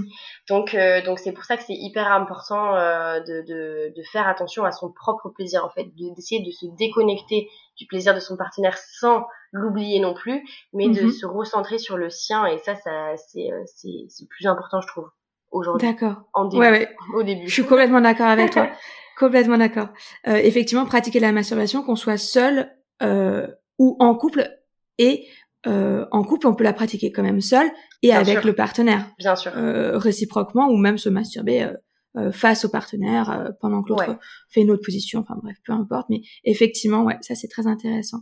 [0.50, 4.28] Donc euh, donc c'est pour ça que c'est hyper important euh, de, de, de faire
[4.28, 8.36] attention à son propre plaisir en fait, d'essayer de, se déconnecter du plaisir de son
[8.36, 11.12] partenaire sans l'oublier non plus, mais de mhm.
[11.12, 14.88] se recentrer sur le sien et ça ça c'est euh, c'est c'est plus important je
[14.88, 15.10] trouve
[15.52, 15.88] aujourd'hui.
[15.88, 16.24] D'accord.
[16.36, 16.96] ouais, ouais.
[17.14, 17.48] Au début.
[17.48, 18.70] Je suis complètement d'accord avec toi.
[19.20, 19.90] complètement d'accord.
[20.28, 23.46] Euh, effectivement, pratiquer la masturbation, qu'on soit seul euh,
[23.78, 24.50] ou en couple,
[24.98, 25.28] et
[25.68, 27.70] euh, en couple, on peut la pratiquer quand même seul
[28.02, 29.08] et avec le partenaire.
[29.18, 29.52] Bien sûr.
[29.56, 31.74] Euh, réciproquement ou même se masturber euh,
[32.16, 35.22] euh face au partenaire euh, pendant que l'autre fait une autre position.
[35.22, 36.08] Enfin bref, peu importe.
[36.10, 38.20] Mais effectivement, ouais, ça c'est très intéressant.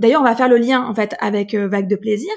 [0.00, 2.32] D'ailleurs, on va faire le lien en fait avec Vague de plaisir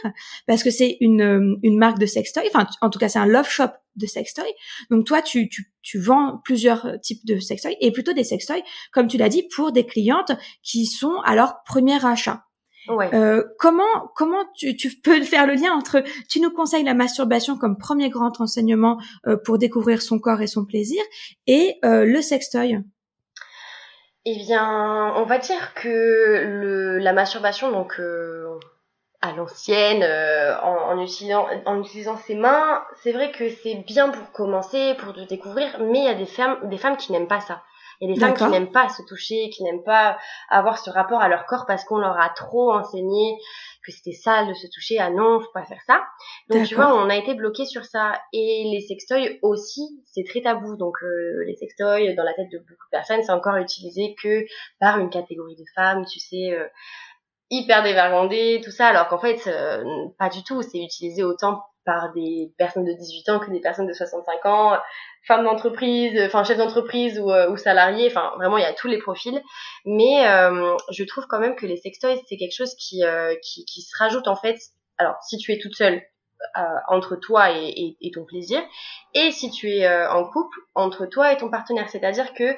[0.46, 2.44] parce que c'est une une marque de sextoy.
[2.54, 4.48] Enfin, en tout cas, c'est un love shop de sextoy.
[4.92, 9.08] Donc toi, tu, tu, tu vends plusieurs types de sextoy et plutôt des sextoys, comme
[9.08, 12.44] tu l'as dit, pour des clientes qui sont à leur premier achat.
[12.88, 13.14] Ouais.
[13.14, 17.58] Euh, comment comment tu, tu peux faire le lien entre tu nous conseilles la masturbation
[17.58, 21.02] comme premier grand enseignement euh, pour découvrir son corps et son plaisir
[21.48, 22.80] et euh, le sextoy?
[24.28, 25.88] Eh bien, on va dire que
[26.44, 28.58] le, la masturbation, donc euh,
[29.22, 34.10] à l'ancienne, euh, en, en, utilisant, en utilisant ses mains, c'est vrai que c'est bien
[34.10, 37.28] pour commencer, pour te découvrir, mais il y a des femmes, des femmes qui n'aiment
[37.28, 37.62] pas ça.
[38.02, 40.18] Il y a des femmes qui n'aiment pas se toucher, qui n'aiment pas
[40.50, 43.38] avoir ce rapport à leur corps parce qu'on leur a trop enseigné
[43.86, 45.00] que c'était sale de se toucher.
[45.00, 46.02] Ah non, faut pas faire ça.
[46.50, 48.14] Donc tu vois, on a été bloqué sur ça.
[48.34, 50.76] Et les sextoys aussi, c'est très tabou.
[50.76, 54.46] Donc euh, les sextoys, dans la tête de beaucoup de personnes, c'est encore utilisé que
[54.80, 56.52] par une catégorie de femmes, tu sais.
[56.52, 56.68] Euh,
[57.52, 59.84] hyper dévergondé, tout ça, alors qu'en fait, euh,
[60.18, 63.88] pas du tout, c'est utilisé autant par des personnes de 18 ans que des personnes
[63.88, 64.78] de 65 ans,
[65.24, 68.88] femmes d'entreprise, enfin chefs d'entreprise ou, euh, ou salariés, enfin vraiment il y a tous
[68.88, 69.42] les profils.
[69.86, 73.66] Mais euh, je trouve quand même que les sextoys c'est quelque chose qui, euh, qui,
[73.66, 74.58] qui se rajoute en fait.
[74.98, 76.02] Alors si tu es toute seule
[76.90, 78.62] entre toi et, et, ton plaisir,
[79.16, 82.56] et si tu es en couple entre toi et ton partenaire, c'est-à-dire que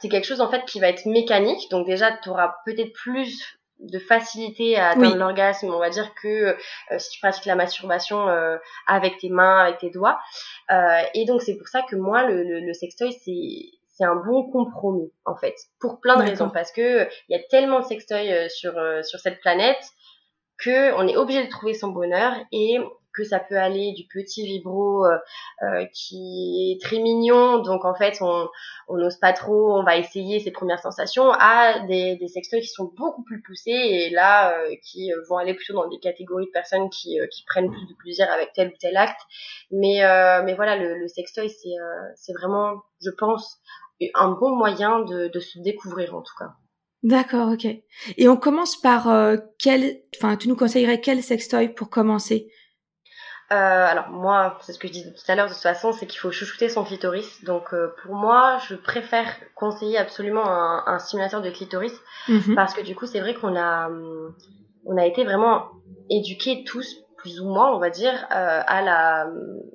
[0.00, 1.70] c'est quelque chose en fait qui va être mécanique.
[1.70, 5.18] Donc déjà tu auras peut-être plus de facilité à atteindre oui.
[5.18, 6.54] l'orgasme, on va dire que euh,
[6.98, 10.18] si tu pratiques la masturbation euh, avec tes mains, avec tes doigts.
[10.70, 14.16] Euh, et donc c'est pour ça que moi le, le, le sextoy c'est c'est un
[14.16, 17.84] bon compromis en fait pour plein de raisons parce que il y a tellement de
[17.84, 18.72] sextoys sur
[19.04, 19.84] sur cette planète
[20.58, 22.78] que on est obligé de trouver son bonheur et
[23.14, 25.18] que ça peut aller du petit vibro euh,
[25.62, 28.48] euh, qui est très mignon, donc en fait on
[28.88, 32.68] on n'ose pas trop, on va essayer ses premières sensations, à des, des sextoys qui
[32.68, 36.50] sont beaucoup plus poussés et là euh, qui vont aller plutôt dans des catégories de
[36.50, 39.20] personnes qui, qui prennent plus de plaisir avec tel ou tel acte.
[39.70, 40.00] Mais
[40.44, 41.76] mais voilà, le, le sextoy c'est
[42.16, 43.58] c'est vraiment, je pense,
[44.14, 46.50] un bon moyen de, de se découvrir en tout cas.
[47.02, 47.66] D'accord, ok.
[48.16, 52.48] Et on commence par euh, quel, enfin, tu nous conseillerais quel sextoy pour commencer?
[53.52, 56.06] Euh, alors moi, c'est ce que je disais tout à l'heure de toute façon, c'est
[56.06, 57.44] qu'il faut chouchouter son clitoris.
[57.44, 61.92] Donc euh, pour moi, je préfère conseiller absolument un, un stimulateur de clitoris
[62.28, 62.54] -hmm.
[62.54, 63.90] parce que du coup, c'est vrai qu'on a
[64.90, 65.56] on a été vraiment
[66.08, 66.86] éduqués tous
[67.18, 69.28] plus ou moins, on va dire, euh, à la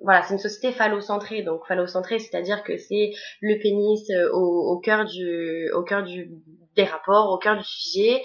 [0.03, 1.43] voilà, c'est une société phallocentrée.
[1.43, 3.11] Donc phallocentrée, c'est-à-dire que c'est
[3.41, 6.31] le pénis au, au cœur du au cœur du
[6.75, 8.23] des rapports, au cœur du sujet,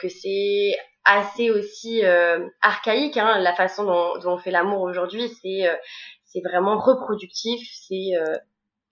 [0.00, 5.28] que c'est assez aussi euh, archaïque hein, la façon dont, dont on fait l'amour aujourd'hui
[5.42, 5.74] c'est euh,
[6.24, 8.36] c'est vraiment reproductif c'est euh,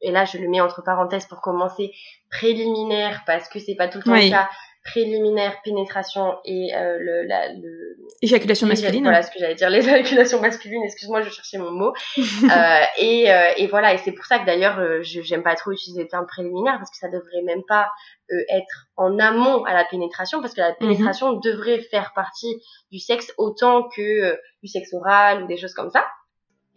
[0.00, 1.92] et là je le mets entre parenthèses pour commencer
[2.30, 4.26] préliminaire parce que c'est pas tout le temps oui.
[4.26, 4.48] le cas
[4.90, 9.02] préliminaire pénétration et euh, le, la, le éjaculation masculine.
[9.02, 11.92] voilà ce que j'allais dire les éjaculations masculines excuse-moi je cherchais mon mot.
[12.58, 15.72] Euh, et, euh, et voilà et c'est pour ça que d'ailleurs je j'aime pas trop
[15.72, 17.90] utiliser le terme préliminaire parce que ça devrait même pas
[18.30, 21.44] être en amont à la pénétration parce que la pénétration mm -hmm.
[21.44, 22.54] devrait faire partie
[22.92, 26.04] du sexe autant que du sexe oral ou des choses comme ça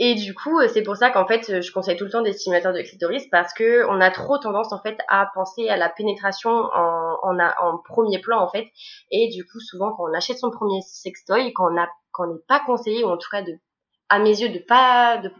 [0.04, 2.74] et du coup, c'est pour ça qu'en fait, je conseille tout le temps des stimulateurs
[2.74, 6.50] de clitoris parce que on a trop tendance en fait à penser à la pénétration
[6.50, 8.66] en, en, en premier plan en fait.
[9.12, 12.34] Et du coup, souvent quand on achète son premier sextoy, quand on a quand on
[12.34, 13.52] n'est pas conseillé ou en tout cas de,
[14.10, 15.32] à mes yeux, de pas de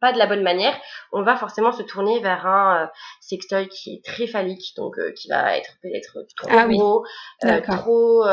[0.00, 0.74] pas de la bonne manière,
[1.12, 2.86] on va forcément se tourner vers un euh,
[3.20, 7.04] sextoy qui est très phallique, donc euh, qui va être peut-être trop ah, gros,
[7.42, 7.50] oui.
[7.50, 8.24] euh, trop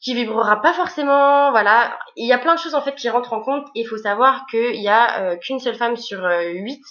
[0.00, 1.98] qui vibrera pas forcément voilà.
[2.16, 3.66] Il y a plein de choses en fait qui rentrent en compte.
[3.74, 6.82] Et il faut savoir qu'il y a euh, qu'une seule femme sur euh, huit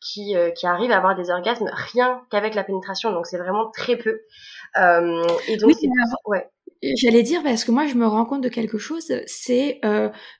[0.00, 3.12] qui euh, qui arrive à avoir des orgasmes rien qu'avec la pénétration.
[3.12, 4.20] Donc c'est vraiment très peu.
[4.76, 5.88] Et donc oui, c'est
[6.26, 6.48] ouais.
[6.96, 9.12] j'allais dire parce que moi je me rends compte de quelque chose.
[9.26, 9.80] C'est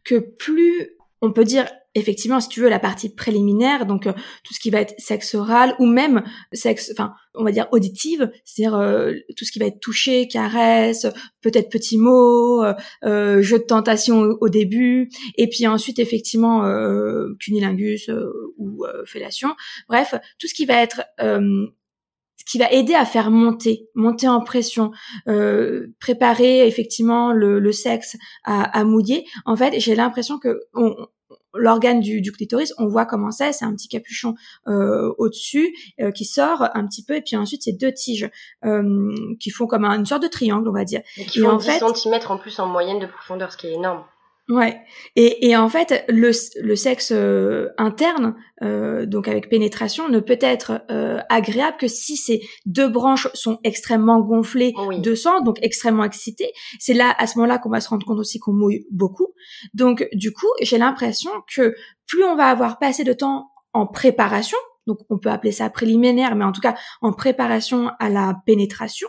[0.05, 4.55] que plus on peut dire effectivement, si tu veux, la partie préliminaire, donc euh, tout
[4.55, 8.77] ce qui va être sexe oral ou même sexe, enfin, on va dire auditive, c'est-à-dire
[8.77, 11.07] euh, tout ce qui va être touché, caresse,
[11.41, 12.65] peut-être petits mots,
[13.05, 16.63] euh, jeu de tentation au, début, et puis ensuite effectivement
[17.41, 18.11] cunilingus
[18.59, 19.55] ou fellation.
[19.89, 21.03] Bref, tout ce qui va être
[22.45, 24.91] ce qui va aider à faire monter, monter en pression,
[25.29, 29.25] euh, préparer effectivement le, le sexe à, à, mouiller.
[29.47, 30.95] En fait, j'ai l'impression que on,
[31.55, 34.35] l'organe du, du, clitoris, on voit comment c'est, c'est un petit capuchon
[34.67, 38.31] euh, au-dessus euh, qui sort un petit peu, et puis ensuite c'est deux tiges
[38.65, 41.01] euh, qui font comme un, une sorte de triangle, on va dire.
[41.17, 43.57] Et qui et font en 10 fait, cm en plus en moyenne de profondeur, ce
[43.57, 44.05] qui est énorme.
[44.51, 44.79] Ouais.
[45.17, 46.31] Et, et en fait, le,
[46.63, 52.17] le sexe euh, interne, euh, donc avec pénétration, ne peut être euh, agréable que si
[52.17, 55.01] ces deux branches sont extrêmement gonflées oui.
[55.01, 56.53] de sang, donc extrêmement excitées.
[56.79, 59.29] C'est là, à ce moment-là, qu'on va se rendre compte aussi qu'on mouille beaucoup.
[59.73, 61.75] Donc, du coup, j'ai l'impression que
[62.07, 66.35] plus on va avoir passé de temps en préparation, donc on peut appeler ça préliminaire,
[66.37, 69.09] mais en tout cas en préparation à la pénétration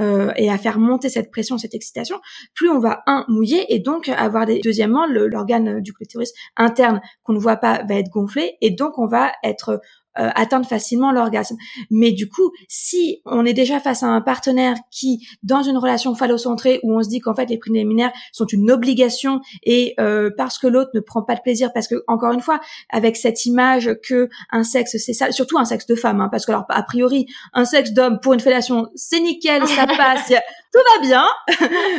[0.00, 2.20] euh, et à faire monter cette pression, cette excitation,
[2.54, 4.60] plus on va un mouiller et donc avoir des.
[4.60, 9.06] Deuxièmement, l'organe du clitoris interne qu'on ne voit pas va être gonflé et donc on
[9.06, 9.80] va être
[10.18, 11.56] euh, atteindre facilement l'orgasme.
[11.90, 16.14] Mais du coup, si on est déjà face à un partenaire qui, dans une relation
[16.14, 20.58] phallocentrée où on se dit qu'en fait les préliminaires sont une obligation et euh, parce
[20.58, 23.90] que l'autre ne prend pas de plaisir, parce que encore une fois, avec cette image
[24.08, 26.82] que un sexe c'est ça, surtout un sexe de femme, hein, parce que alors a
[26.82, 31.26] priori un sexe d'homme pour une fellation c'est nickel, ça passe, tout va bien,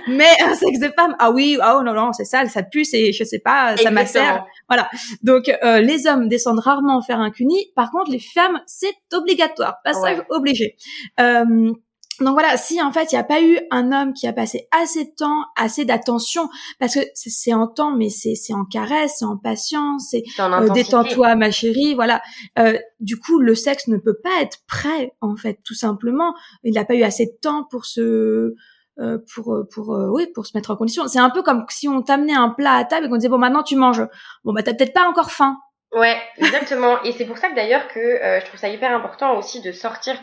[0.08, 2.86] mais un sexe de femme, ah oui, ah oh non non c'est sale, ça pue,
[2.86, 4.89] c'est je sais pas, ça m'assère, voilà.
[5.23, 9.78] Donc euh, les hommes descendent rarement faire un cuni, par contre les femmes, c'est obligatoire,
[9.84, 10.76] passage obligé.
[11.20, 11.72] Euh,
[12.20, 14.67] donc voilà, si en fait il n'y a pas eu un homme qui a passé
[14.72, 19.26] assez de temps, assez d'attention, parce que c'est en temps, mais c'est en caresse, c'est
[19.26, 22.22] en patience, c'est euh, détends-toi ma chérie, voilà.
[22.58, 26.34] Euh, du coup, le sexe ne peut pas être prêt en fait, tout simplement.
[26.63, 28.56] Il n'a pas eu assez de temps pour se
[29.00, 31.08] euh, pour pour oui pour se mettre en condition.
[31.08, 33.38] C'est un peu comme si on t'amenait un plat à table et qu'on disait bon
[33.38, 34.04] maintenant tu manges.
[34.43, 35.58] Bon bah t'as peut-être pas encore faim.
[35.93, 37.02] Ouais, exactement.
[37.04, 39.71] et c'est pour ça que d'ailleurs que euh, je trouve ça hyper important aussi de
[39.71, 40.15] sortir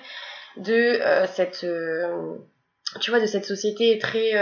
[0.56, 2.36] de euh, cette, euh,
[3.00, 4.32] tu vois, de cette société très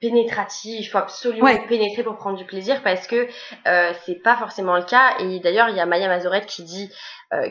[0.00, 0.80] pénétrative.
[0.80, 3.28] Il faut absolument pénétrer pour prendre du plaisir parce que
[4.04, 5.16] c'est pas forcément le cas.
[5.20, 6.90] Et d'ailleurs, il y a Maya Mazorette qui dit,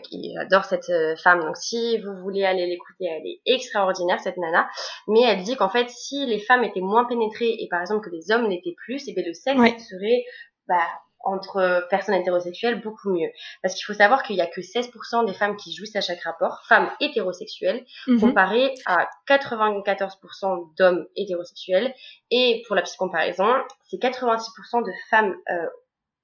[0.04, 0.92] qui adore cette
[1.24, 1.42] femme.
[1.42, 4.68] Donc si vous voulez aller l'écouter, elle est extraordinaire cette nana.
[5.08, 8.14] Mais elle dit qu'en fait, si les femmes étaient moins pénétrées et par exemple que
[8.14, 10.26] les hommes l'étaient plus, et eh bien le sexe serait
[10.68, 10.88] bah,
[11.24, 13.30] entre personnes hétérosexuelles beaucoup mieux.
[13.62, 16.22] Parce qu'il faut savoir qu'il y a que 16% des femmes qui jouissent à chaque
[16.22, 18.20] rapport, femmes hétérosexuelles, mhm.
[18.20, 21.94] comparé à 94% d'hommes hétérosexuels.
[22.30, 23.48] Et pour la petite comparaison,
[23.90, 25.68] c'est 86% de femmes euh,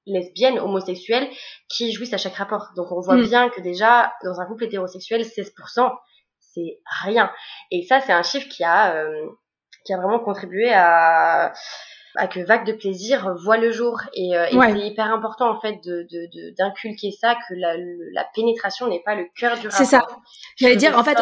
[0.05, 1.29] lesbiennes, homosexuelles,
[1.69, 2.71] qui jouissent à chaque rapport.
[2.75, 3.23] Donc on voit mhm.
[3.23, 5.91] bien que déjà, dans un couple hétérosexuel, 16%,
[6.39, 7.31] c'est rien.
[7.71, 9.27] Et ça, c'est un chiffre qui a, euh,
[9.85, 11.53] qui a vraiment contribué à
[12.15, 15.79] à que Vague de plaisir voit le jour et, euh, c'est hyper important en fait
[15.83, 16.07] de
[16.57, 17.75] d'inculquer ça que la,
[18.13, 19.77] la pénétration n'est pas le cœur du rapport.
[19.77, 20.05] C'est ça.
[20.57, 21.17] J'allais dire en fait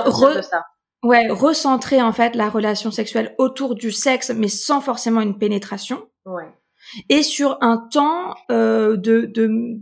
[1.04, 6.08] ouais recentrer en fait la relation sexuelle autour du sexe mais sans forcément une pénétration.
[6.26, 6.47] Ouais.
[7.10, 9.80] Et sur un temps euh, de, de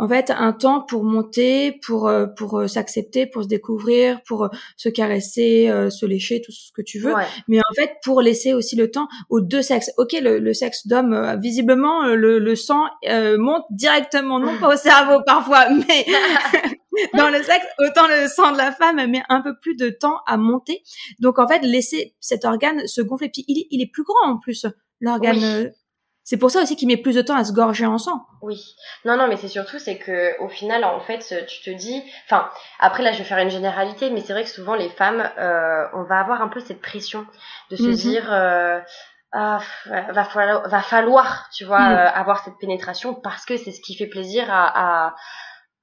[0.00, 4.44] en fait un temps pour monter, pour euh, pour euh, s'accepter, pour se découvrir, pour
[4.44, 7.12] euh, se caresser, se lécher, tout ce que tu veux.
[7.48, 9.90] Mais en fait pour laisser aussi le temps aux deux sexes.
[9.98, 12.86] Ok, le, sexe d'homme, visiblement le, le sang
[13.38, 16.06] monte directement, non pas au cerveau parfois, mais
[17.18, 20.20] dans le sexe, autant le sang de la femme met un peu plus de temps
[20.26, 20.82] à monter.
[21.18, 23.28] Donc en fait laisser cet organe se gonfler.
[23.28, 24.64] Puis il, il est plus grand en plus
[25.00, 25.72] l'organe
[26.24, 28.26] c'est pour ça aussi qu'il met plus de temps à se gorger en sang.
[28.42, 28.76] Oui.
[29.04, 32.48] Non, non, mais c'est surtout, c'est que au final, en fait, tu te dis, enfin,
[32.78, 35.84] après là, je vais faire une généralité, mais c'est vrai que souvent les femmes, euh,
[35.94, 37.26] on va avoir un peu cette pression
[37.70, 37.94] de se mhm.
[37.94, 38.78] dire, euh,
[39.32, 41.96] ah, va falloir, va falloir, tu vois, mhm.
[41.96, 45.16] euh, avoir cette pénétration parce que c'est ce qui fait plaisir à, à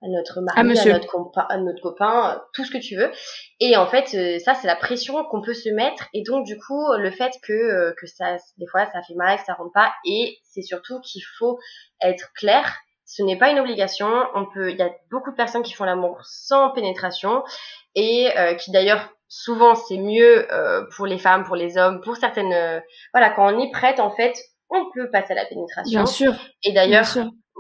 [0.02, 3.12] à notre mari, à, notre, à notre copain, tout ce que tu veux.
[3.60, 6.08] Et en fait, euh, ça, c'est la pression qu'on peut se mettre.
[6.14, 9.38] Et donc, du coup, le fait que, euh, que ça, des fois, ça fait mal,
[9.38, 9.92] que ça rentre pas.
[10.06, 11.58] Et c'est surtout qu'il faut
[12.02, 12.78] être clair.
[13.06, 14.08] Ce n'est pas une obligation.
[14.36, 17.44] On peut, il y a beaucoup de personnes qui font l'amour sans pénétration
[17.96, 20.48] et euh, qui d'ailleurs souvent c'est mieux
[20.96, 22.82] pour les femmes, pour les hommes, pour certaines.
[23.14, 24.34] voilà, quand on est prête, en fait,
[24.70, 26.00] on peut passer à la pénétration.
[26.00, 26.34] Bien sûr.
[26.64, 27.06] Et d'ailleurs,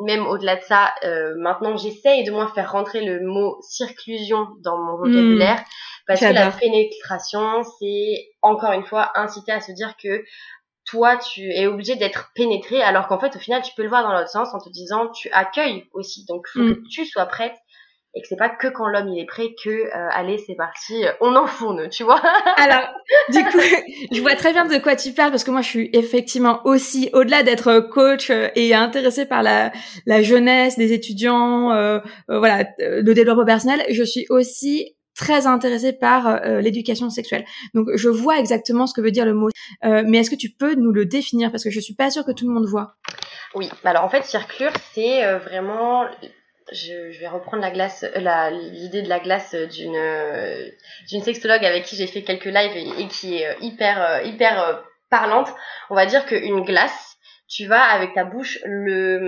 [0.03, 4.77] même au-delà de ça, euh, maintenant j'essaye de moins faire rentrer le mot circlusion dans
[4.77, 5.63] mon vocabulaire hmm.
[6.07, 10.23] parce que la pénétration, c'est encore une fois inciter à se dire que
[10.85, 14.03] toi tu es obligé d'être pénétré alors qu'en fait au final tu peux le voir
[14.03, 16.75] dans l'autre sens en te disant tu accueilles aussi donc faut hmm.
[16.75, 17.55] que tu sois prête
[18.17, 21.05] et que c'est pas que quand l'homme il est prêt que euh, allez c'est parti
[21.05, 22.19] euh, on enfourne tu vois
[22.57, 22.89] alors
[23.29, 23.59] du coup
[24.11, 27.09] je vois très bien de quoi tu parles parce que moi je suis effectivement aussi
[27.13, 29.71] au-delà d'être coach euh, et intéressée par la,
[30.07, 31.67] la jeunesse des étudiants
[32.27, 37.43] voilà le développement personnel je suis aussi très intéressée par l'éducation sexuelle.
[37.73, 39.49] Donc je vois exactement ce que veut dire le mot.
[39.83, 41.51] mais est-ce que tu peux nous le définir?
[41.51, 42.95] Parce que je suis pas sûre que tout le monde voit.
[43.55, 46.05] Oui, alors en fait circlure c'est vraiment
[46.71, 50.69] je, vais reprendre euh, l'idée de la glace d'une euh,
[51.09, 55.49] d'une sexologue avec qui j'ai fait quelques lives et, qui est euh, hyper hyper parlante.
[55.89, 57.16] On va dire qu'une glace,
[57.47, 59.19] tu vas avec ta bouche le,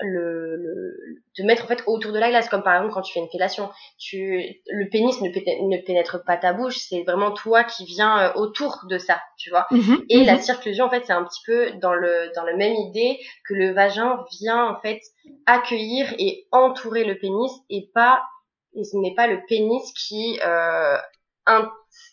[0.00, 0.96] le, le
[1.34, 3.28] te mettre en fait autour de la glace comme par exemple quand tu fais une
[3.28, 7.84] fellation tu le pénis ne, pénètre, ne pénètre pas ta bouche c'est vraiment toi qui
[7.84, 10.40] viens euh, autour de ça tu vois mhm, et la mhm.
[10.40, 13.72] circlusion en fait c'est un petit peu dans le dans la même idée que le
[13.72, 15.00] vagin vient en fait
[15.46, 18.22] accueillir et entourer le pénis et pas
[18.74, 20.38] et ce n'est pas le pénis qui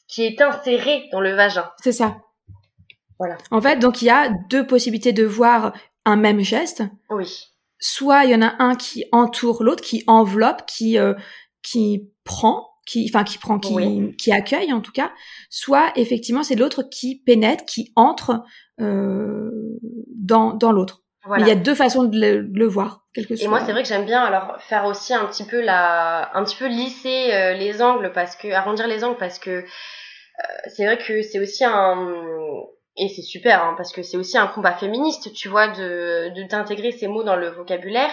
[0.07, 1.69] qui est inséré dans le vagin.
[1.83, 2.17] C'est ça.
[3.19, 3.37] Voilà.
[3.51, 5.73] En fait, donc il y a deux possibilités de voir
[6.05, 6.83] un même geste.
[7.09, 7.47] Oui.
[7.79, 11.13] Soit il y en a un qui entoure l'autre, qui enveloppe, qui euh,
[11.61, 15.11] qui prend, qui enfin qui prend, qui qui accueille en tout cas.
[15.49, 18.43] Soit effectivement c'est l'autre qui pénètre, qui entre
[18.79, 19.49] euh,
[20.15, 21.03] dans dans l'autre.
[21.27, 21.43] Voilà.
[21.43, 23.05] il y a deux façons de le, voir.
[23.13, 26.31] Quelque et moi, c'est vrai que j'aime bien alors faire aussi un petit peu la,
[26.33, 29.63] un petit peu lisser euh, les angles parce que arrondir les angles parce que euh,
[30.67, 32.07] c'est vrai que c'est aussi un
[32.97, 36.91] et c'est super hein, parce que c'est aussi un combat féministe, tu vois, de d'intégrer
[36.91, 38.11] ces mots dans le vocabulaire.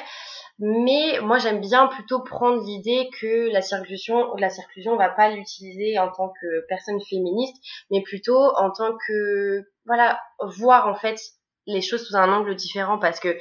[0.61, 5.31] Mais moi j'aime bien plutôt prendre l'idée que la circulution, la circulution, on va pas
[5.31, 7.57] l'utiliser en tant que personne féministe,
[7.91, 11.17] mais plutôt en tant que voilà voir en fait
[11.67, 13.37] les choses sous un angle différent parce que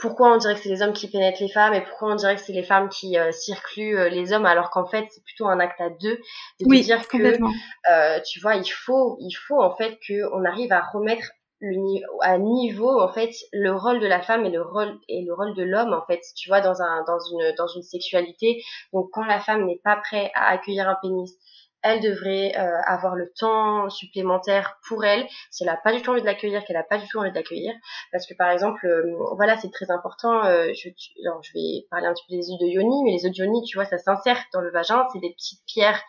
[0.00, 2.34] pourquoi on dirait que c'est les hommes qui pénètrent les femmes et pourquoi on dirait
[2.34, 5.46] que c'est les femmes qui euh, circulent euh, les hommes alors qu'en fait c'est plutôt
[5.46, 6.16] un acte à deux
[6.60, 10.44] de oui, dire que euh, tu vois il faut il faut en fait que on
[10.44, 11.26] arrive à remettre
[11.60, 11.76] le
[12.22, 15.54] à niveau en fait le rôle de la femme et le rôle et le rôle
[15.54, 18.62] de l'homme en fait tu vois dans un dans une dans une sexualité.
[18.94, 21.36] Donc quand la femme n'est pas prête à accueillir un pénis
[21.82, 25.26] elle devrait euh, avoir le temps supplémentaire pour elle.
[25.50, 27.30] Si elle n'a pas du tout envie de l'accueillir qu'elle n'a pas du tout envie
[27.30, 27.72] de l'accueillir.
[28.12, 30.88] Parce que par exemple euh, voilà c'est très important euh, je,
[31.24, 33.44] alors, je vais parler un petit peu des œufs de yoni mais les œufs de
[33.44, 35.06] yoni tu vois ça s'insère dans le vagin.
[35.12, 36.02] C'est des petites pierres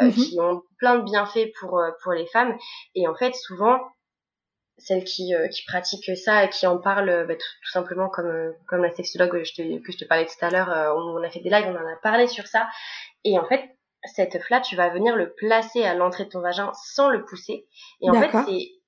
[0.00, 0.12] mhm.
[0.12, 2.56] qui ont plein de bienfaits pour pour les femmes.
[2.94, 3.80] Et en fait souvent
[4.78, 8.94] celles qui, qui pratiquent ça et qui en parlent bah, tout, simplement comme comme la
[8.94, 11.48] sexologue que je te, que je te parlais tout à l'heure on a fait des
[11.48, 12.68] lives on en a parlé sur ça.
[13.24, 13.75] Et en fait
[14.06, 17.66] cette œuf-là, tu vas venir le placer à l'entrée de ton vagin sans le pousser.
[18.00, 18.30] Et en fait,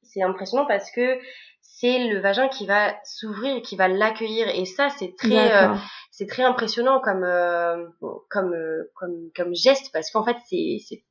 [0.03, 1.19] c'est impressionnant parce que
[1.63, 4.49] c'est le vagin qui va s'ouvrir et qui va l'accueillir.
[4.49, 5.75] Et ça, c'est très, euh,
[6.11, 7.87] c'est très impressionnant comme, euh,
[8.29, 11.05] comme, euh, comme, comme geste parce qu'en fait, c'est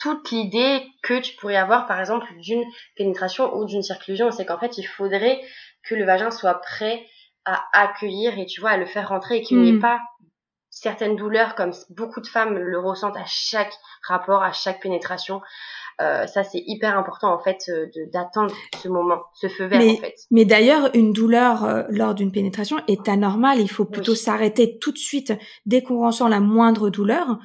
[0.00, 2.64] toute l'idée que tu pourrais avoir, par exemple, d'une
[2.96, 4.30] pénétration ou d'une circlusion.
[4.30, 5.40] C'est qu'en fait, il faudrait
[5.84, 7.06] que le vagin soit prêt
[7.44, 9.80] à accueillir et tu vois, à le faire rentrer et qu'il n'y ait hmm.
[9.80, 10.00] pas
[10.80, 13.72] certaines douleurs comme beaucoup de femmes le ressentent à chaque
[14.06, 15.40] rapport, à chaque pénétration.
[16.00, 19.90] Euh, ça c'est hyper important en fait euh, d'attendre ce moment, ce feu vert mais,
[19.90, 20.14] en fait.
[20.30, 23.58] Mais d'ailleurs une douleur euh, lors d'une pénétration est anormale.
[23.58, 25.32] Il faut plutôt s'arrêter tout de suite
[25.66, 27.40] dès qu'on ressent la moindre douleur.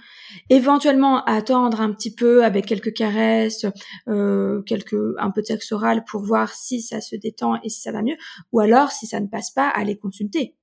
[0.51, 3.65] Éventuellement attendre un petit peu avec quelques caresses,
[4.05, 7.91] quelques un peu de sexe oral pour voir si ça se détend et si ça
[7.91, 8.17] va mieux.
[8.51, 10.55] Ou alors si ça ne passe pas, aller consulter.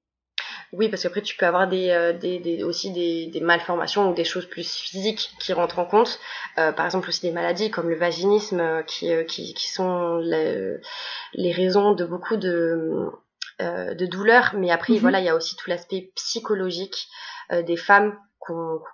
[0.73, 4.15] Oui, parce qu'après tu peux avoir des, euh, des, des aussi des, des, malformations ou
[4.15, 6.21] des choses plus physiques qui rentrent en compte.
[6.59, 10.77] Euh, par exemple aussi des maladies comme le vaginisme euh, qui, qui, qui sont les,
[11.35, 13.11] les raisons de beaucoup de,
[13.59, 14.53] de douleurs.
[14.55, 15.01] Mais après, mhm.
[15.01, 17.09] voilà, il y a aussi tout l'aspect psychologique
[17.51, 18.17] des femmes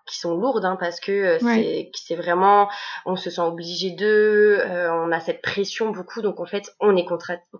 [0.06, 2.68] qui sont lourdes hein, parce que euh, c'est c'est vraiment
[3.04, 6.96] on se sent obligé d'eux euh, on a cette pression beaucoup donc en fait on
[6.96, 7.06] est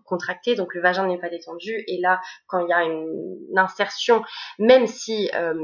[0.05, 4.23] contracté donc le vagin n'est pas détendu et là quand il y a une, insertion
[4.59, 5.55] même si euh,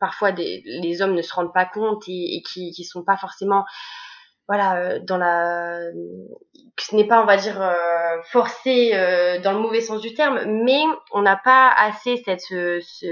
[0.00, 3.16] parfois des, les hommes ne se rendent pas compte et, et qui qui sont pas
[3.16, 3.64] forcément
[4.48, 5.78] voilà dans la
[6.78, 7.60] ce n'est pas on va dire
[8.30, 8.92] forcé
[9.42, 12.54] dans le mauvais sens du terme mais on n'a pas assez cette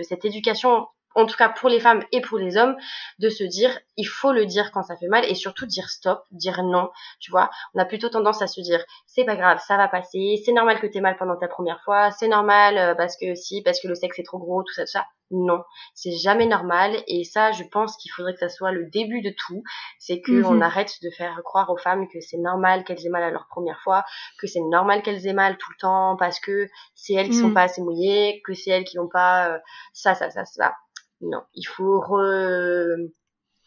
[0.04, 2.76] cette éducation en tout cas pour les femmes et pour les hommes,
[3.18, 6.24] de se dire il faut le dire quand ça fait mal et surtout dire stop,
[6.30, 6.90] dire non,
[7.20, 7.50] tu vois.
[7.74, 10.80] On a plutôt tendance à se dire c'est pas grave, ça va passer, c'est normal
[10.80, 13.88] que t'aies mal pendant ta première fois, c'est normal euh, parce que si, parce que
[13.88, 15.06] le sexe est trop gros, tout ça, tout ça.
[15.34, 15.62] Non,
[15.94, 19.30] c'est jamais normal et ça, je pense qu'il faudrait que ça soit le début de
[19.30, 19.62] tout.
[19.98, 20.62] C'est que on mhm.
[20.62, 23.80] arrête de faire croire aux femmes que c'est normal qu'elles aient mal à leur première
[23.80, 24.04] fois,
[24.38, 27.48] que c'est normal qu'elles aient mal tout le temps parce que c'est elles qui sont
[27.48, 27.54] mhm.
[27.54, 29.58] pas assez mouillées, que c'est elles qui n'ont pas euh,
[29.94, 30.74] ça, ça, ça, ça
[31.22, 32.00] non, il faut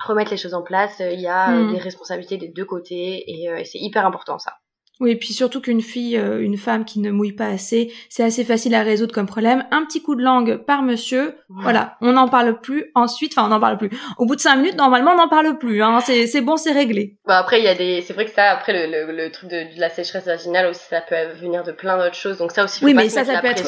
[0.04, 1.00] remettre les choses en place.
[1.00, 1.74] Il y a euh, hmm.
[1.74, 4.54] des responsabilités des deux côtés euh, et, c'est hyper important ça.
[5.02, 8.24] Oui, et puis surtout qu'une fille, euh, une femme qui ne mouille pas assez, c'est
[8.24, 9.66] assez facile à résoudre comme problème.
[9.72, 12.92] Un petit coup de langue par monsieur, voilà, on n'en parle plus.
[12.96, 13.90] Ensuite, enfin, on n'en parle plus.
[14.18, 15.84] Au bout de cinq minutes, normalement, on n'en parle plus.
[15.84, 16.00] Hein.
[16.00, 17.18] C'est bon, c'est réglé.
[17.26, 19.78] Bah après, il y a des, c'est vrai que ça, après le, le, truc de,
[19.78, 22.38] la sécheresse vaginale aussi, ça peut venir de plein d'autres choses.
[22.38, 23.68] Donc ça aussi, faut oui, pas mais ça, ça peut être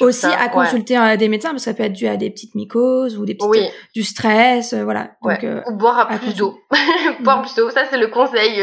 [0.00, 2.54] aussi à consulter euh, des médecins parce que ça peut être dû à des petites
[2.54, 5.10] mycoses ou des petites du stress euh, voilà.
[5.22, 6.58] Donc euh, ou boire à plus d'eau.
[7.20, 7.42] Boire mm.
[7.42, 8.62] plus d'eau ça c'est le conseil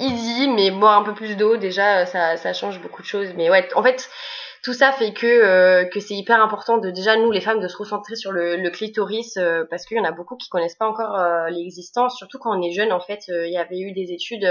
[0.00, 3.28] easy mais boire un peu plus d'eau déjà ça ça change beaucoup de choses.
[3.36, 4.08] Mais ouais en fait
[4.62, 7.76] tout ça fait que que c'est hyper important de déjà nous les femmes de se
[7.76, 9.38] recentrer sur le, le clitoris
[9.70, 11.16] parce qu'il y en a beaucoup qui connaissent pas encore
[11.50, 12.16] l'existence.
[12.16, 14.46] Surtout quand on est jeune en fait il y avait eu des études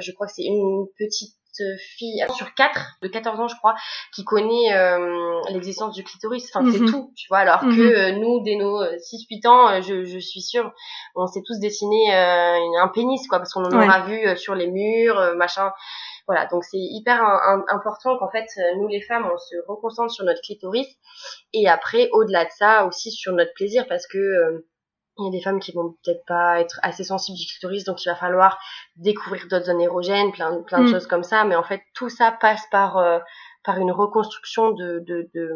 [0.00, 1.34] je crois que c'est une petite
[1.96, 3.74] fille sur 4 de 14 ans je crois
[4.14, 6.50] qui connaît euh, l'existence du clitoris.
[6.54, 6.90] Enfin c'est mhm.
[6.90, 7.38] tout tu vois.
[7.38, 7.76] Alors mhm.
[7.76, 10.72] que euh, nous dès nos 6 8 ans je, je suis sûre
[11.14, 15.34] on s'est tous dessiné un pénis quoi parce qu'on en aura vu sur les murs
[15.36, 15.72] machin.
[16.28, 16.46] Voilà.
[16.46, 17.20] Donc c'est hyper
[17.68, 18.46] important qu'en fait
[18.76, 20.88] nous les femmes on se reconcentre sur notre clitoris.
[21.52, 24.64] Et après au-delà de ça aussi sur notre plaisir parce que
[25.18, 28.04] il y a des femmes qui vont peut-être pas être assez sensibles du clitoris, donc
[28.04, 28.58] il va falloir
[28.96, 30.90] découvrir d'autres zones érogènes, plein, plein de mm.
[30.92, 31.44] choses comme ça.
[31.44, 33.18] Mais en fait, tout ça passe par euh,
[33.64, 35.50] par une reconstruction de de de,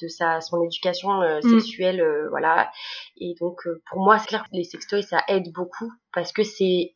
[0.00, 1.60] de sa son éducation euh, mm.
[1.60, 2.70] sexuelle, euh, voilà.
[3.16, 6.94] Et donc pour moi, c'est clair que les sextoys ça aide beaucoup parce que c'est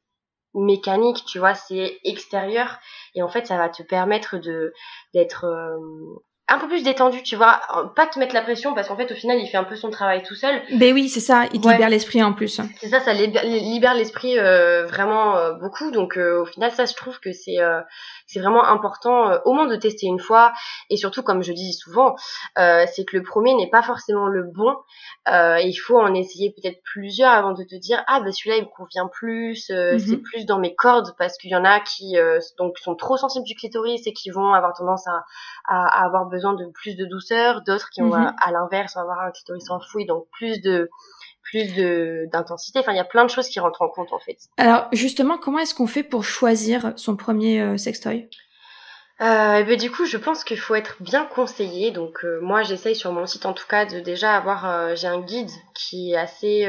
[0.55, 2.79] mécanique, tu vois, c'est extérieur
[3.15, 4.73] et en fait ça va te permettre de
[5.15, 5.47] d'être
[6.49, 7.61] un peu plus détendu, tu vois,
[7.97, 9.91] pas te mettre la pression parce qu'en fait au final il fait un peu son
[9.91, 10.63] travail tout seul.
[10.79, 12.61] Ben oui, c'est ça, il te libère l'esprit en plus.
[12.79, 15.91] C'est ça, ça libère l'esprit euh, vraiment euh, beaucoup.
[15.91, 17.57] Donc euh, au final ça je trouve que c'est
[18.27, 20.53] c'est vraiment important au moins de tester une fois
[20.89, 22.15] et surtout comme je dis souvent,
[22.55, 24.77] c'est que le premier n'est pas forcément le bon.
[25.27, 28.69] il faut en essayer peut-être plusieurs avant de te dire ah ben celui-là il me
[28.69, 29.99] convient plus, mhm.
[29.99, 32.17] c'est plus dans mes cordes parce qu'il y en a qui
[32.57, 35.25] donc sont trop sensibles du clitoris et qui vont avoir tendance à,
[35.67, 38.35] à, à avoir besoin besoin de plus de douceur, d'autres qui ont mhm.
[38.41, 40.89] à, l'inverse avoir un clitoris enfoui, donc plus de
[41.43, 42.81] plus de d'intensité.
[42.81, 44.39] Enfin, il y a plein de choses qui rentrent en compte en fait.
[44.57, 48.29] Alors justement, comment est-ce qu'on fait pour choisir son premier euh, sextoy?
[49.23, 51.91] Euh, ben, du coup, je pense qu'il faut être bien conseillé.
[51.91, 55.07] Donc euh, moi, j'essaye sur mon site en tout cas de déjà avoir, euh, j'ai
[55.07, 56.67] un guide qui est assez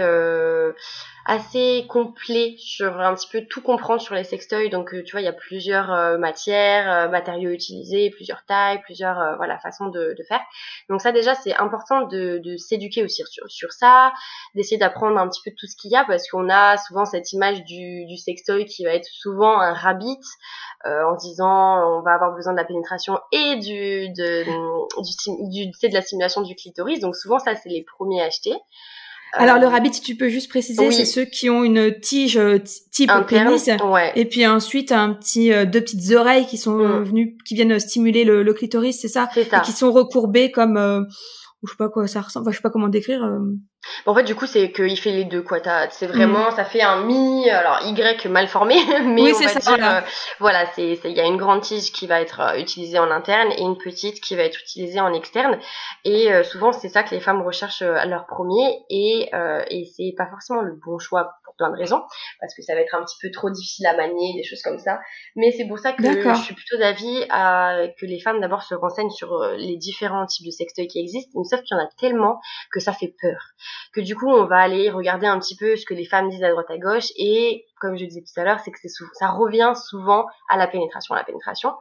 [1.28, 4.70] assez complet sur un petit peu tout comprendre sur les sextoys.
[4.70, 9.88] Donc tu vois, il y a plusieurs matières, matériaux utilisés, plusieurs tailles, plusieurs voilà façons
[9.88, 10.42] de, de, faire.
[10.90, 14.14] Donc ça déjà, c'est important de, de s'éduquer aussi sur, sur ça,
[14.56, 17.34] d'essayer d'apprendre un petit peu tout ce qu'il y a parce qu'on a souvent cette
[17.34, 20.18] image du, du sextoy qui va être souvent un rabbit.
[20.86, 24.44] Euh, en disant on va avoir besoin de la pénétration et du de
[25.50, 27.00] du, du de la stimulation du clitoris.
[27.00, 28.54] Donc souvent ça c'est les premiers à acheter.
[29.34, 32.38] Alors le euh, rabbit, si tu peux juste préciser, c'est ceux qui ont une tige
[32.38, 32.60] euh,
[32.92, 33.70] type pénis,
[34.16, 37.04] et puis ensuite un petit deux petites oreilles qui sont mm.
[37.04, 41.08] venues, qui viennent stimuler le, le clitoris, c'est ça, ça, et qui sont recourbées comme
[41.64, 43.24] je sais pas quoi ça ressemble, enfin, je sais pas comment décrire.
[43.24, 43.40] Euh.
[44.06, 45.60] En fait, du coup, c'est qu'il fait les deux, quoi.
[45.92, 46.56] C'est vraiment, mm.
[46.56, 50.04] ça fait un mi, alors Y mal formé, mais oui, on va ça, dire,
[50.40, 53.12] voilà, euh, c'est, il y a une grande tige qui va être euh, utilisée en
[53.12, 55.58] interne et une petite qui va être utilisée en externe.
[56.06, 59.30] Et souvent, c'est ça que les femmes recherchent à leur premier, et
[59.70, 62.02] et c'est pas forcément le bon choix plein de raisons,
[62.40, 64.78] parce que ça va être un petit peu trop difficile à manier, des choses comme
[64.78, 65.00] ça.
[65.36, 68.76] Mais c'est pour ça que je suis plutôt d'avis à que les femmes d'abord se
[68.76, 72.40] renseignent sur les différents types de sextoys qui existent sauf qu'il y en a tellement
[72.72, 73.40] que ça fait peur.
[73.94, 76.44] Que du coup, on va aller regarder un petit peu ce que les femmes disent
[76.44, 79.30] à droite à gauche et comme je disais tout à l'heure, c'est que c'est ça
[79.30, 81.74] revient souvent à la pénétration, à la pénétration.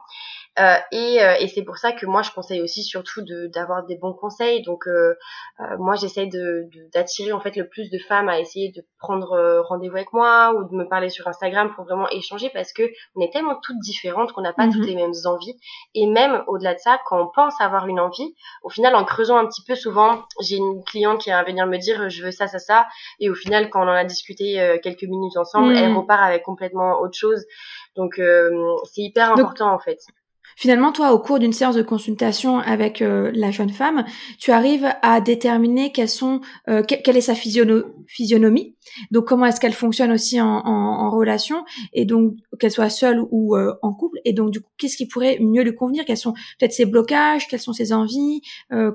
[0.59, 3.21] Euh, et, euh, et c'est pour ça que moi je conseille aussi surtout
[3.53, 4.63] d'avoir des bons conseils.
[4.63, 5.13] Donc euh,
[5.77, 9.95] moi j'essaie de d'attirer en fait le plus de femmes à essayer de prendre rendez-vous
[9.95, 12.83] avec moi ou de me parler sur Instagram pour vraiment échanger parce que
[13.15, 14.87] on est tellement toutes différentes qu'on n'a pas toutes mhm.
[14.87, 15.55] les mêmes envies.
[15.93, 19.37] Et même au-delà de ça, quand on pense avoir une envie, au final en creusant
[19.37, 22.47] un petit peu, souvent j'ai une cliente qui va venir me dire je veux ça
[22.47, 22.87] ça ça,
[23.19, 25.97] et au final quand on en a discuté quelques minutes ensemble, elle mhm.
[25.97, 27.45] repart avec complètement autre chose.
[27.95, 28.19] Donc
[28.85, 29.99] c'est hyper important en fait.
[30.55, 34.05] Finalement, toi, au cours d'une séance de consultation avec euh, la jeune femme,
[34.39, 38.75] tu arrives à déterminer quelles sont, euh, quelle est sa physionomie,
[39.11, 43.55] donc comment est-ce qu'elle fonctionne aussi en, en, relation, et donc qu'elle soit seule ou
[43.55, 46.33] euh, en couple, et donc du coup, qu'est-ce qui pourrait mieux lui convenir, quels sont
[46.59, 48.41] peut-être ses blocages, quelles sont ses envies,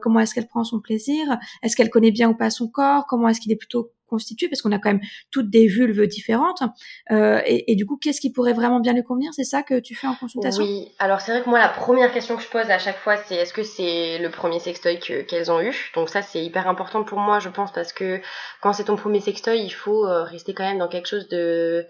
[0.01, 3.29] comment est-ce qu'elle prend son plaisir, est-ce qu'elle connaît bien ou pas son corps, comment
[3.29, 5.01] est-ce qu'il est plutôt constitué parce qu'on a quand même
[5.31, 6.63] toutes des vulves différentes.
[7.11, 9.31] Euh, et, du coup, qu'est-ce qui pourrait vraiment bien lui convenir?
[9.35, 10.63] C'est ça que tu fais en consultation?
[10.63, 10.93] Oui.
[10.99, 13.37] Alors c'est vrai que moi, la première question que je pose à chaque fois, c'est
[13.37, 15.75] est-ce que c'est le premier sextoy qu'elles ont eu?
[15.95, 18.21] Donc ça, c'est hyper important pour moi, je pense, parce que
[18.61, 21.87] quand c'est ton premier sextoy, il faut euh, rester quand même dans quelque chose de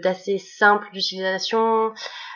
[0.00, 1.92] d'assez simple d'utilisation.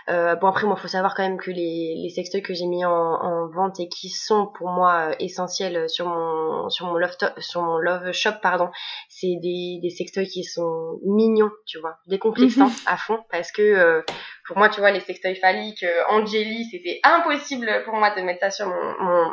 [0.09, 2.85] Euh, bon après moi faut savoir quand même que les, les sextoys que j'ai mis
[2.85, 7.17] en, en, vente et qui sont pour moi euh, essentiels sur mon sur mon love
[7.39, 8.71] sur mon love shop pardon,
[9.09, 12.87] c'est des des sextoys qui sont mignons, tu vois, décomplexants mhm.
[12.87, 14.03] à fond parce que euh,
[14.49, 18.41] pour moi tu vois les sextoys phalliques euh, Angeli, c'était impossible pour moi de mettre
[18.41, 19.33] ça sur mon, mon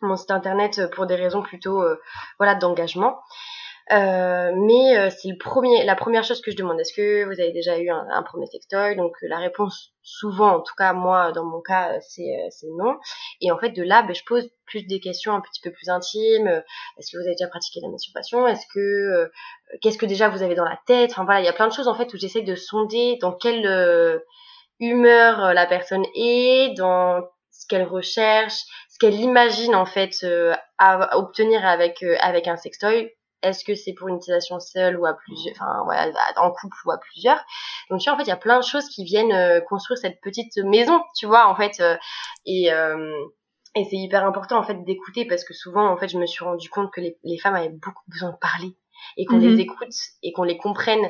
[0.00, 1.82] mon site internet pour des raisons plutôt
[2.38, 3.18] voilà d'engagement.
[3.90, 6.78] Euh, mais euh, c'est le premier, la première chose que je demande.
[6.78, 8.96] Est-ce que vous avez déjà eu un, premier sextoy?
[8.96, 12.98] Donc euh, la réponse, souvent, en tout cas moi, dans mon cas, c'est c'est non.
[13.40, 15.88] Et en fait, de là, ben, je pose plus des questions un petit peu plus
[15.88, 16.48] intimes.
[16.98, 18.46] Est-ce que vous avez déjà pratiqué la masturbation?
[18.46, 19.30] Est-ce que
[19.80, 21.12] qu'est-ce que déjà vous avez dans la tête?
[21.12, 23.32] Enfin voilà, il y a plein de choses en fait où j'essaie de sonder dans
[23.32, 24.20] quel
[24.80, 27.22] humeur la personne est, dans
[27.52, 30.26] ce qu'elle recherche, ce qu'elle imagine en fait
[30.76, 35.14] à obtenir avec avec un sextoy est-ce que c'est pour une utilisation seule ou à
[35.14, 37.42] plusieurs, enfin voilà, en couple ou à plusieurs.
[37.90, 39.98] Donc tu vois, en fait, il y a plein de choses qui viennent euh, construire
[39.98, 41.96] cette petite maison, tu vois, en fait, euh,
[42.46, 43.12] et euh,
[43.74, 46.44] et c'est hyper important en fait d'écouter parce que souvent, en fait, je me suis
[46.44, 48.76] rendu compte que les, les femmes avaient beaucoup besoin de parler
[49.16, 49.60] et qu'on les mhm.
[49.60, 51.06] écoute et qu'on les comprenne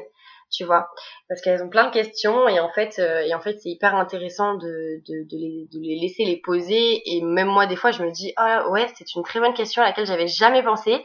[0.51, 0.89] tu vois
[1.29, 4.55] parce qu'elles ont plein de questions et en fait et en fait c'est hyper intéressant
[4.55, 8.03] de, de, de, les, de les laisser les poser et même moi des fois je
[8.03, 11.03] me dis ah ouais c'est une très bonne question à laquelle j'avais jamais pensé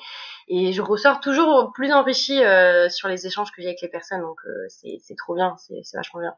[0.48, 4.22] et je ressors toujours plus enrichie euh, sur les échanges que j'ai avec les personnes
[4.22, 6.36] donc euh, c'est trop bien c'est vachement bien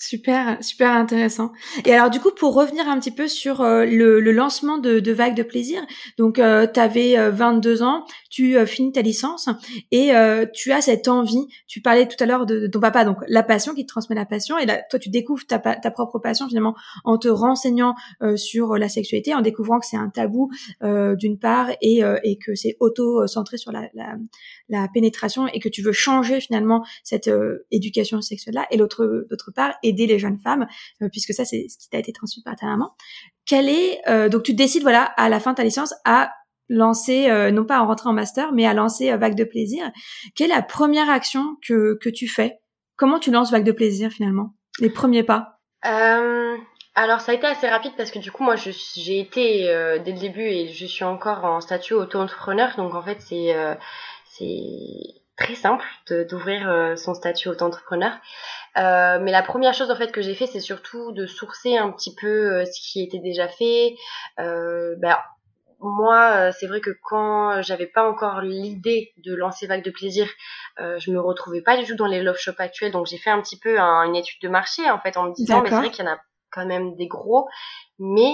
[0.00, 1.52] Super, super intéressant.
[1.84, 4.98] Et alors du coup, pour revenir un petit peu sur euh, le, le, lancement de,
[4.98, 5.86] de de plaisir,
[6.18, 9.48] donc euh, tu avais 22 ans, tu euh, finis ta licence
[9.92, 10.10] et
[10.52, 13.72] tu as cette envie, tu parlais tout à l'heure de, ton papa, donc la passion
[13.72, 16.74] qui te transmet la passion, et là, toi tu découvres ta, ta propre passion finalement
[17.04, 17.94] en te renseignant
[18.34, 20.50] sur la sexualité, en découvrant que c'est un tabou
[20.82, 24.16] d'une part et, et que c'est auto-centré sur la, la,
[24.68, 27.30] la, pénétration et que tu veux changer finalement cette
[27.70, 30.66] éducation sexuelle-là, et l'autre part, aider les jeunes femmes,
[31.02, 32.94] euh, puisque ça c'est ce qui t'a été transmis par ta maman.
[33.46, 36.32] Quelle est euh, donc tu décides voilà à la fin de ta licence à
[36.68, 39.90] lancer euh, non pas à rentrer en master mais à lancer Vague de plaisir.
[40.34, 42.58] Quelle est la première action que que tu fais?
[42.96, 44.54] Comment tu lances Vague de plaisir finalement?
[44.80, 45.60] Les premiers pas?
[46.96, 49.64] Alors ça a été assez rapide parce que du coup moi j'ai été
[50.04, 53.54] dès le début et je suis encore en statut auto-entrepreneur donc en fait c'est
[54.24, 55.84] c'est très simple
[56.28, 58.12] d'ouvrir son statut auto-entrepreneur.
[58.76, 61.90] Euh, mais la première chose en fait que j'ai fait, c'est surtout de sourcer un
[61.92, 63.94] petit peu euh, ce qui était déjà fait.
[64.40, 65.16] Euh, ben,
[65.80, 70.26] moi, c'est vrai que quand j'avais pas encore l'idée de lancer Vague de plaisir,
[70.78, 72.90] je me retrouvais pas du tout dans les love shops actuels.
[72.90, 75.60] Donc j'ai fait un petit peu une étude de marché en fait en me disant
[75.60, 76.18] mais c'est vrai qu'il y en a
[76.50, 77.48] quand même des gros,
[77.98, 78.32] mais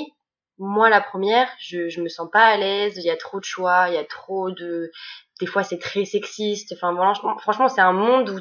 [0.58, 2.96] moi la première, je je me sens pas à l'aise.
[2.98, 4.92] Il y a trop de choix, il y a trop de,
[5.40, 6.74] des fois c'est très sexiste.
[6.76, 6.94] Enfin
[7.38, 8.40] franchement c'est un monde où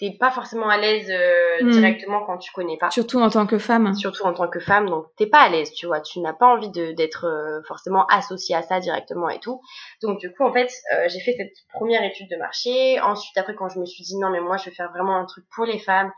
[0.00, 1.70] t'es pas forcément à l'aise euh, hmm.
[1.70, 2.90] directement quand tu connais pas.
[2.90, 3.94] Surtout en tant que femme.
[3.94, 6.00] Surtout en tant que femme, donc t'es pas à l'aise, tu vois.
[6.00, 9.60] Tu n'as pas envie de d'être euh, forcément associé à ça directement et tout.
[10.02, 12.98] Donc du coup, en fait, euh, j'ai fait cette première étude de marché.
[13.00, 15.26] Ensuite, après, quand je me suis dit non, mais moi, je vais faire vraiment un
[15.26, 16.10] truc pour les femmes,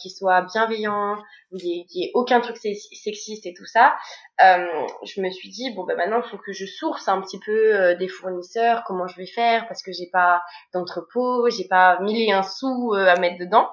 [0.00, 1.16] qui soit bienveillant,
[1.50, 3.94] où il n'y ait, aucun truc sexiste et tout ça.
[4.38, 7.94] je me suis dit bon, ben maintenant, il faut que je source un petit peu
[7.94, 10.42] des fournisseurs, comment je vais faire, parce que j'ai pas
[10.74, 13.68] d'entrepôt, j'ai pas mille et un sous mettre dedans.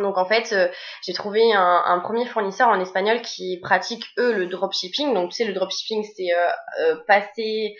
[0.00, 0.68] Donc en fait, euh,
[1.02, 5.14] j'ai trouvé un, premier fournisseur en espagnol qui pratique eux le dropshipping.
[5.14, 6.48] Donc tu sais, le dropshipping c'est euh,
[6.82, 7.74] euh, passer,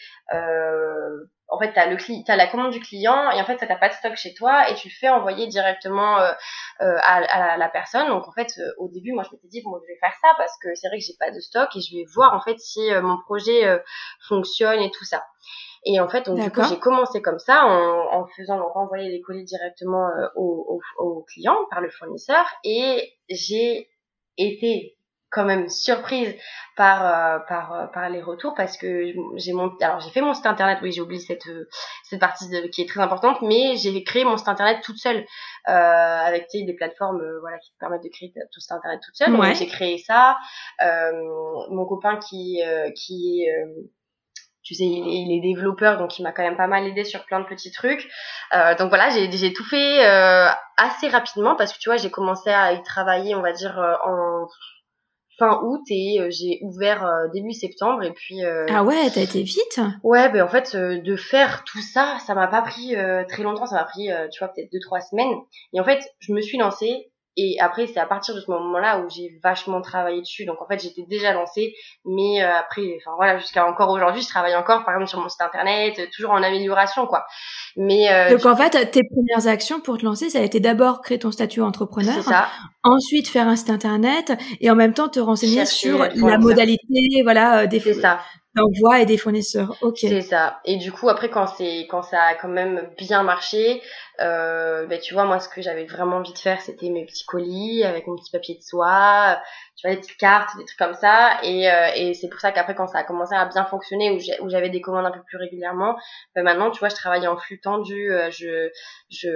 [1.49, 3.89] en fait t'as le t'as la commande du client et en fait ça t'as pas
[3.89, 6.37] de stock chez toi et tu le fais envoyer directement à,
[6.81, 8.09] à la, personne.
[8.09, 10.53] Donc en fait, au début, moi je m'étais dit bon je vais faire ça parce
[10.63, 12.81] que c'est vrai que j'ai pas de stock et je vais voir en fait si
[13.03, 13.81] mon projet
[14.27, 15.23] fonctionne et tout ça.
[15.89, 19.21] Et en fait, donc du coup, j'ai commencé comme ça en, en faisant renvoyer les
[19.21, 22.45] colis directement euh, aux, aux, clients par le fournisseur.
[22.65, 23.89] Et j'ai
[24.37, 24.97] été
[25.31, 26.35] quand même surprise
[26.77, 30.35] par euh, par euh, par les retours parce que j'ai mon alors j'ai fait mon
[30.35, 30.79] site internet.
[30.83, 31.49] Oui j'ai oublié cette
[32.05, 35.25] cette partie de, qui est très importante mais j'ai créé mon site internet toute seule
[35.69, 39.33] euh, avec des plateformes voilà qui te permettent de créer tout site internet toute seule.
[39.33, 40.37] Donc j'ai créé ça.
[40.81, 42.63] Mon copain qui
[42.95, 43.53] qui est
[44.67, 47.39] tu sais, il est, développeur, donc il m'a quand même pas mal aidé sur plein
[47.39, 48.09] de petits trucs.
[48.53, 52.51] Euh, donc voilà, j'ai tout fait euh, assez rapidement parce que tu vois, j'ai commencé
[52.51, 54.49] à y travailler, on va dire, euh, en
[55.39, 59.81] fin août et j'ai ouvert début septembre et puis ah ouais t'as été vite.
[60.03, 62.97] Ouais ben en fait de faire tout ça ça m'a pas pris
[63.29, 63.67] très longtemps.
[63.67, 65.35] Ça m'a pris tu vois peut-être deux trois semaines.
[65.75, 69.01] Et en fait je me suis lancée et après, c'est à partir de ce moment-là
[69.01, 70.47] où j'ai vachement travaillé dessus.
[70.47, 71.75] Donc en fait, j'étais déjà lancée,
[72.07, 75.29] mais euh, après, enfin voilà, jusqu'à encore aujourd'hui, je travaille encore, par exemple sur mon
[75.29, 77.27] site internet, euh, toujours en amélioration, quoi.
[77.77, 81.03] Mais euh, donc en fait, tes premières actions pour te lancer, ça a été d'abord
[81.03, 82.49] créer ton statut entrepreneur, ça.
[82.83, 87.67] ensuite faire un site internet, et en même temps te renseigner sur la modalité, voilà,
[87.67, 87.81] des.
[87.81, 88.21] C'est ça
[88.57, 89.77] d'envoi et des fournisseurs.
[89.83, 89.99] Ok.
[90.01, 90.61] C'est ça.
[90.65, 93.83] Et du coup, après, quand c'est quand ça a quand même bien marché,
[94.21, 97.27] euh, ben, tu vois, moi, ce que j'avais vraiment envie de faire, c'était mes petits
[97.27, 99.41] colis avec mon petit papier de soie,
[99.77, 101.39] tu vois, des petites cartes, des trucs comme ça.
[101.43, 104.49] Et, euh, et c'est pour ça qu'après, quand ça a commencé à bien fonctionner, où
[104.49, 105.97] j'avais des commandes un peu plus régulièrement,
[106.35, 108.11] ben maintenant, tu vois, je travaille en flux tendu.
[108.11, 108.71] Euh, je
[109.11, 109.29] je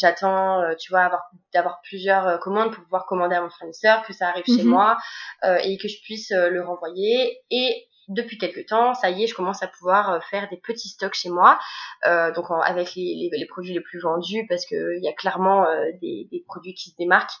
[0.00, 1.22] j'attends, euh, tu vois, avoir
[1.52, 4.70] d'avoir plusieurs commandes pour pouvoir commander à mon fournisseur, que ça arrive chez mhm.
[4.70, 4.96] moi
[5.42, 7.40] et que je puisse le renvoyer.
[7.50, 10.88] Et depuis quelques temps, ça y est, je commence à pouvoir euh, faire des petits
[10.88, 11.58] stocks chez moi,
[12.06, 15.66] euh, donc avec les, les, produits les plus vendus, parce que il y a clairement
[15.66, 17.34] euh, des, des, produits qui se démarquent.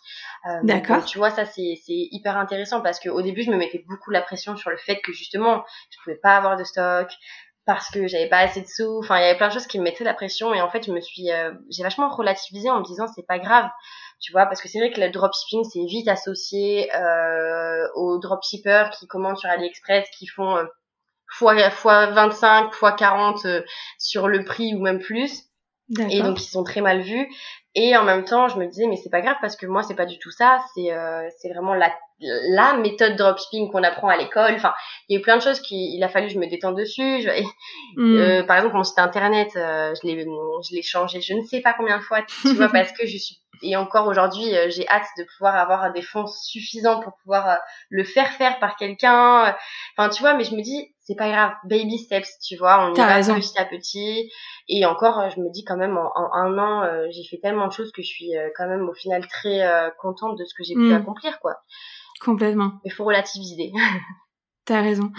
[0.48, 1.04] Euh, D'accord.
[1.04, 4.56] Tu vois, ça c'est hyper intéressant parce qu'au début, je me mettais beaucoup la pression
[4.56, 7.08] sur le fait que justement, je pouvais pas avoir de stock,
[7.66, 9.00] parce que j'avais pas assez de sous.
[9.00, 10.86] Enfin, il y avait plein de choses qui me mettaient la pression et en fait,
[10.86, 13.68] je me suis, euh, j'ai vachement relativisé en me disant c'est pas grave,
[14.20, 18.90] tu vois, parce que c'est vrai que le dropshipping c'est vite associé euh, aux dropshippers
[18.98, 20.64] qui commandent sur AliExpress, qui font euh,
[21.28, 23.62] fois fois 25, fois 40 euh,
[23.98, 25.44] sur le prix ou même plus.
[26.10, 27.28] Et donc ils sont très mal vus.
[27.76, 29.94] Et en même temps, je me disais mais c'est pas grave parce que moi c'est
[29.94, 30.58] pas du tout ça.
[30.74, 34.54] C'est euh, c'est vraiment la la méthode dropshipping qu'on apprend à l'école.
[34.54, 34.74] Enfin,
[35.08, 36.76] il y a eu plein de choses qui, il a fallu que je me détende
[36.76, 37.20] dessus.
[37.20, 37.28] Je,
[37.96, 38.16] mm.
[38.16, 41.60] euh, par exemple, mon site internet, euh, je l'ai, je l'ai changé, je ne sais
[41.60, 44.86] pas combien de fois, tu vois, parce que je suis et encore aujourd'hui, euh, j'ai
[44.88, 47.54] hâte de pouvoir avoir des fonds suffisants pour pouvoir euh,
[47.88, 49.54] le faire faire par quelqu'un.
[49.96, 52.94] Enfin, tu vois, mais je me dis, c'est pas grave, baby steps, tu vois, on
[52.94, 54.30] y va petit à petit.
[54.68, 57.92] Et encore, je me dis quand même, en, un an, j'ai fait tellement de choses
[57.92, 59.60] que je suis quand même au final très
[60.00, 60.94] contente de ce que j'ai pu mm.
[60.94, 61.56] accomplir, quoi.
[62.20, 62.80] Complètement.
[62.84, 63.72] Il faut relativiser.
[64.64, 65.10] T'as raison.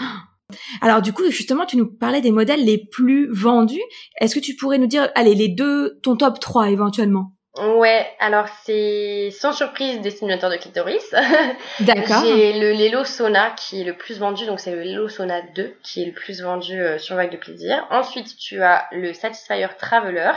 [0.81, 3.81] Alors du coup, justement, tu nous parlais des modèles les plus vendus.
[4.19, 7.36] Est-ce que tu pourrais nous dire, allez, les deux, ton top 3 éventuellement?
[7.57, 11.13] Ouais, alors c'est sans surprise des simulateurs de clitoris.
[11.79, 12.23] D'accord.
[12.23, 15.75] J'ai le Lelo Sona qui est le plus vendu, donc c'est le Lelo Sona 2
[15.83, 17.87] qui est le plus vendu euh, sur Vague de Plaisir.
[17.89, 20.31] Ensuite, tu as le Satisfyer Traveler.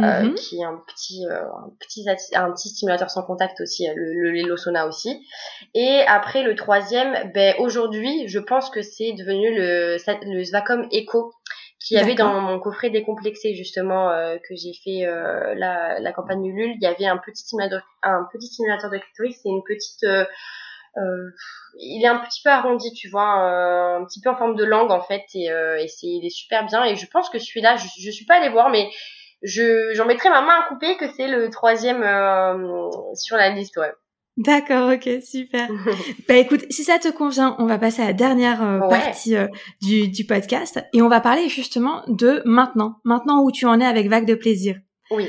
[0.00, 0.34] Euh, mhm.
[0.34, 2.04] qui est un petit, euh, un petit,
[2.34, 5.24] un petit stimulateur sans contact aussi, le, le Lelo Sona aussi.
[5.72, 11.32] Et après le troisième, ben aujourd'hui, je pense que c'est devenu le, le Svacom Echo
[11.84, 16.12] qu'il y avait dans mon coffret décomplexé justement euh, que j'ai fait euh, la, la
[16.12, 19.62] campagne Ulule, il y avait un petit stimulateur, un petit stimulateur de clitoris, c'est une
[19.62, 20.24] petite euh,
[20.96, 21.30] euh,
[21.78, 23.28] il est un petit peu arrondi, tu vois,
[23.96, 26.64] un petit peu en forme de langue en fait, et, et c'est il est super
[26.66, 26.84] bien.
[26.84, 28.88] Et je pense que celui-là, je, je suis pas allée voir, mais
[29.42, 32.02] je j'en mettrai ma main à couper que c'est le troisième
[33.14, 33.92] sur la liste, ouais.
[34.36, 35.68] D'accord, ok, super.
[36.28, 39.46] bah écoute, si ça te convient, on va passer à la dernière euh, partie euh,
[39.80, 42.96] du, du podcast et on va parler justement de maintenant.
[43.04, 44.76] Maintenant où tu en es avec Vague de plaisir.
[45.12, 45.28] Oui.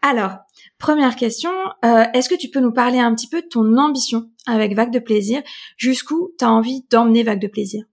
[0.00, 0.38] Alors,
[0.78, 1.52] première question,
[1.84, 4.92] euh, est-ce que tu peux nous parler un petit peu de ton ambition avec Vague
[4.92, 5.42] de plaisir?
[5.76, 7.84] Jusqu'où tu as envie d'emmener Vague de plaisir?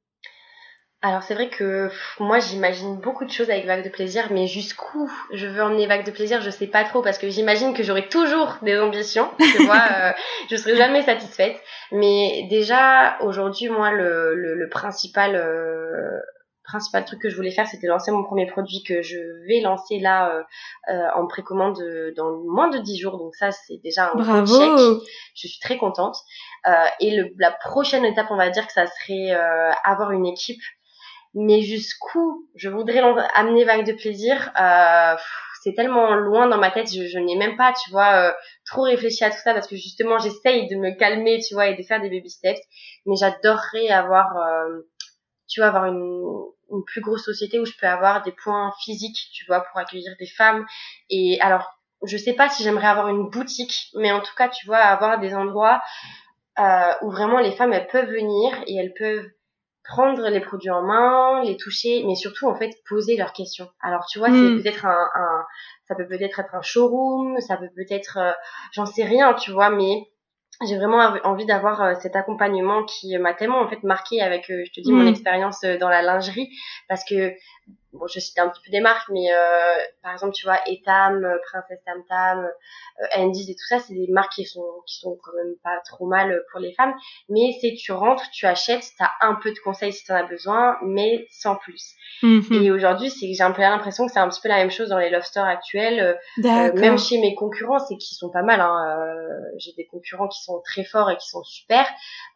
[1.02, 1.90] Alors c'est vrai que
[2.20, 6.06] moi j'imagine beaucoup de choses avec Vague de plaisir, mais jusqu'où je veux emmener Vague
[6.06, 9.64] de plaisir, je sais pas trop parce que j'imagine que j'aurai toujours des ambitions, tu
[9.66, 10.12] vois, euh,
[10.52, 11.56] je serai jamais satisfaite.
[11.94, 16.20] Mais déjà aujourd'hui moi le, le, principal euh,
[16.66, 20.00] principal truc que je voulais faire c'était lancer mon premier produit que je vais lancer
[20.00, 20.44] là euh,
[20.94, 21.82] euh en précommande
[22.18, 24.46] dans moins de 10 jours, donc ça c'est déjà un Bravo.
[24.46, 25.02] check.
[25.34, 26.18] Je suis très contente.
[26.68, 29.32] Euh, et le, la prochaine étape on va dire que ça serait
[29.86, 30.60] avoir une équipe
[31.34, 33.02] mais jusqu'où je voudrais
[33.34, 35.16] amener Vague de plaisir, euh,
[35.62, 38.34] c'est tellement loin dans ma tête, je, je n'ai même pas, tu vois, euh,
[38.66, 41.76] trop réfléchi à tout ça parce que justement j'essaye de me calmer, tu vois, et
[41.76, 42.62] de faire des baby steps.
[43.06, 44.82] Mais j'adorerais avoir, euh,
[45.48, 49.20] tu vois, avoir une, une plus grosse société où je peux avoir des points physiques,
[49.34, 50.66] tu vois, pour accueillir des femmes.
[51.10, 54.66] Et alors, je sais pas si j'aimerais avoir une boutique, mais en tout cas, tu
[54.66, 55.82] vois, avoir des endroits
[56.60, 59.30] euh, où vraiment les femmes elles peuvent venir et elles peuvent
[59.84, 63.70] prendre les produits en main, les toucher, mais surtout en fait poser leurs questions.
[63.82, 64.62] Alors tu vois, c'est hmm.
[64.62, 65.46] peut-être un, un,
[65.88, 68.32] ça peut peut-être être un showroom, ça peut peut-être, euh,
[68.72, 70.10] j'en sais rien, tu vois, mais
[70.68, 74.64] j'ai vraiment envie d'avoir euh, cet accompagnement qui m'a tellement en fait marqué avec, euh,
[74.66, 75.08] je te dis, mon hmm.
[75.08, 76.50] expérience dans la lingerie,
[76.88, 77.34] parce que
[77.94, 81.24] bon, je cite un petit peu des marques, mais euh, par exemple, tu vois, Etam,
[81.24, 85.00] euh, Princesse Tam Tam, euh, Andy's et tout ça, c'est des marques qui sont qui
[85.00, 86.94] sont quand même pas trop mal pour les femmes.
[87.30, 90.78] Mais c'est tu rentres, tu achètes, t'as un peu de conseils si t'en as besoin,
[90.84, 91.94] mais sans plus.
[92.22, 92.64] Mhm.
[92.64, 94.90] Et aujourd'hui, c'est j'ai un peu l'impression que c'est un petit peu la même chose
[94.90, 98.62] dans les love stores actuels, euh, même chez mes concurrents, c'est qu'ils sont pas mal.
[98.62, 99.06] Hein,
[99.58, 101.86] j'ai des concurrents qui sont très forts et qui sont super,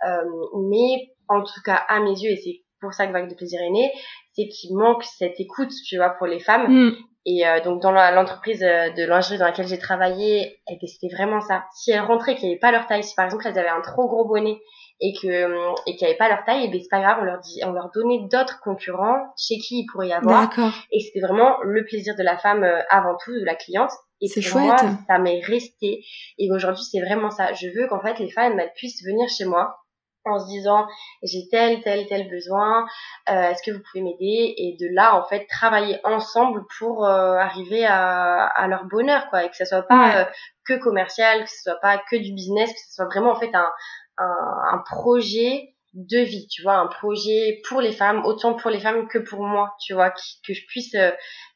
[0.01, 3.61] mais en tout cas à mes yeux, et c'est pour ça que Vague de plaisir
[3.61, 3.91] est né,
[4.33, 6.71] c'est qu'il manque cette écoute, tu vois, pour les femmes.
[6.71, 6.95] Mm.
[7.25, 11.13] Et euh, donc dans l'entreprise euh, de lingerie dans laquelle j'ai travaillé, eh ben, c'était
[11.13, 11.63] vraiment ça.
[11.73, 14.07] Si elles rentraient qu'elles n'avaient pas leur taille, si par exemple elles avaient un trop
[14.07, 14.59] gros bonnet
[14.99, 17.19] et que euh, et qu'elles n'avaient pas leur taille, et eh ben c'est pas grave,
[17.21, 20.49] on leur dit, on leur donnait d'autres concurrents chez qui il pourrait y avoir.
[20.91, 23.91] Et c'était vraiment le plaisir de la femme avant tout, de la cliente.
[24.19, 24.65] Et c'est chouette.
[24.65, 24.77] Moi,
[25.07, 26.03] ça m'est resté.
[26.37, 27.53] Et aujourd'hui, c'est vraiment ça.
[27.53, 29.77] Je veux qu'en fait les femmes elles puissent venir chez moi
[30.25, 30.87] en se disant
[31.21, 32.85] j'ai tel tel tel besoin
[33.29, 34.53] euh, est-ce que vous pouvez m'aider?
[34.57, 39.43] Et de là en fait travailler ensemble pour euh, arriver à, à, leur bonheur quoi.
[39.43, 40.25] Et que ça soit pas euh,
[40.65, 43.53] que commercial que ce soit pas que du business que ce soit vraiment en fait
[43.53, 43.71] un
[44.17, 48.79] un, un projet de vie, tu vois, un projet pour les femmes, autant pour les
[48.79, 50.95] femmes que pour moi, tu vois, que je puisse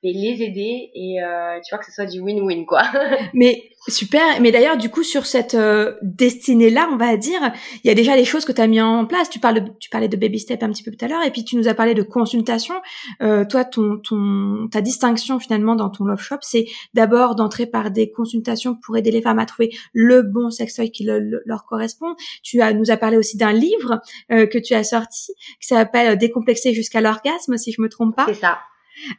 [0.08, 2.84] euh, les aider et euh, tu vois que ce soit du win-win quoi.
[3.34, 7.40] mais super, mais d'ailleurs du coup sur cette euh, destinée là, on va dire,
[7.84, 9.30] il y a déjà les choses que tu as mis en place.
[9.30, 11.32] Tu parles de, tu parlais de baby step un petit peu tout à l'heure et
[11.32, 12.76] puis tu nous as parlé de consultation.
[13.22, 17.92] Euh, toi ton ton ta distinction finalement dans ton love shop, c'est d'abord d'entrer par
[17.92, 22.16] des consultations pour aider les femmes à trouver le bon sextoy qui leur correspond.
[22.44, 24.02] Tu as nous as parlé aussi d'un livre
[24.32, 28.26] euh, que tu as sorti qui s'appelle Décomplexer jusqu'à l'orgasme si je me trompe pas.
[28.28, 28.60] C'est ça.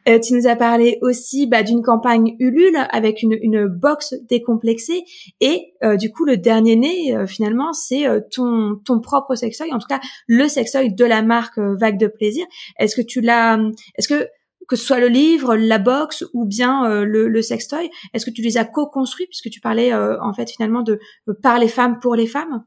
[0.07, 5.03] Euh, tu nous as parlé aussi bah, d'une campagne Ulule avec une, une box décomplexée
[5.39, 9.79] et euh, du coup le dernier né euh, finalement c'est ton ton propre sextoy en
[9.79, 12.45] tout cas le sextoy de la marque Vague de plaisir.
[12.77, 13.59] Est-ce que tu l'as
[13.95, 14.27] est-ce que
[14.67, 18.43] que ce soit le livre, la box ou bien le, le sextoy, est-ce que tu
[18.43, 20.99] les as co-construits puisque tu parlais en fait finalement de
[21.41, 22.63] par les femmes pour les femmes?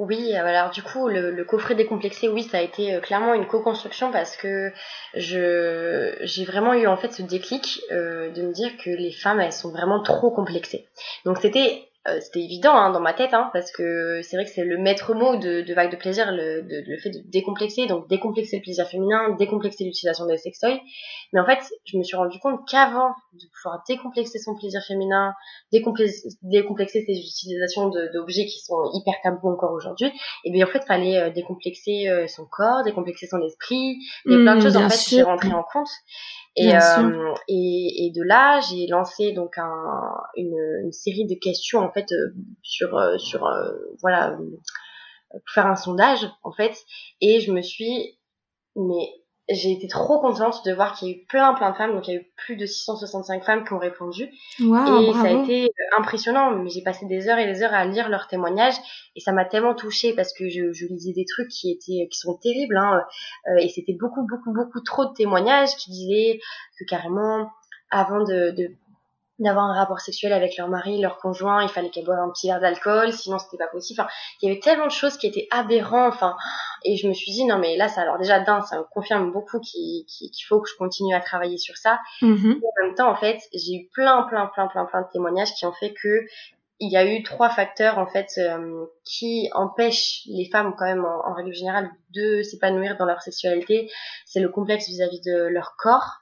[0.00, 4.10] Oui, alors du coup, le, coffret décomplexé, oui, ça a été euh, clairement une co-construction
[4.10, 4.72] parce que
[5.12, 9.40] je j'ai vraiment eu en fait ce déclic euh, de me dire que les femmes,
[9.40, 10.88] elles sont vraiment trop complexées.
[11.26, 14.50] Donc c'était euh, c'était évident hein, dans ma tête, hein, parce que c'est vrai que
[14.50, 17.86] c'est le maître mot de, de Vague de plaisir, le, de, le fait de décomplexer,
[17.86, 20.80] donc décomplexer le plaisir féminin, décomplexer l'utilisation des sextoys.
[21.34, 25.34] Mais en fait, je me suis rendu compte qu'avant de pouvoir décomplexer son plaisir féminin,
[25.72, 30.12] décomplexer, décomplexer ses utilisations d'objets qui sont hyper tabous encore aujourd'hui, et
[30.44, 34.54] eh bien en fait, fallait euh, décomplexer euh, son corps, décomplexer son esprit, a plein
[34.54, 35.88] de mmh, choses en fait qui j'ai rentré en compte.
[36.56, 41.78] Et, euh, et, et, de là, j'ai lancé donc un, une, une, série de questions
[41.78, 43.70] en fait euh, sur euh, sur euh,
[44.00, 44.36] voilà
[45.30, 46.76] pour faire un sondage en fait.
[47.20, 48.18] Et je me suis
[48.74, 49.08] mais
[49.50, 52.06] j'ai été trop contente de voir qu'il y a eu plein plein de femmes, donc
[52.08, 54.24] il y a eu plus de 665 femmes qui ont répondu.
[54.24, 57.84] et ça a été euh, impressionnant, mais j'ai passé des heures et des heures à
[57.84, 58.76] lire leurs témoignages.
[59.16, 62.18] Et ça m'a tellement touchée parce que je, je, lisais des trucs qui étaient qui
[62.18, 63.02] sont terribles hein,
[63.48, 66.40] euh, et c'était beaucoup beaucoup beaucoup trop de témoignages qui disaient
[66.78, 67.50] que carrément
[67.90, 68.70] avant de, de
[69.40, 72.48] d'avoir un rapport sexuel avec leur mari, leur conjoint, il fallait qu'elle boive un petit
[72.48, 74.00] verre d'alcool, sinon c'était pas possible.
[74.00, 74.10] Enfin,
[74.40, 76.36] il y avait tellement de choses qui étaient aberrantes, enfin,
[76.84, 79.32] et je me suis dit non mais là ça alors déjà d'un ça me confirme
[79.32, 80.04] beaucoup qu'il
[80.48, 81.98] faut que je continue à travailler sur ça.
[82.22, 82.56] Mm-hmm.
[82.56, 85.66] En même temps en fait, j'ai eu plein plein plein plein plein de témoignages qui
[85.66, 86.26] ont fait que
[86.80, 91.04] il y a eu trois facteurs en fait euh, qui empêchent les femmes quand même
[91.04, 93.90] en, règle générale de s'épanouir dans leur sexualité.
[94.24, 96.19] C'est le complexe vis-à-vis de leur corps,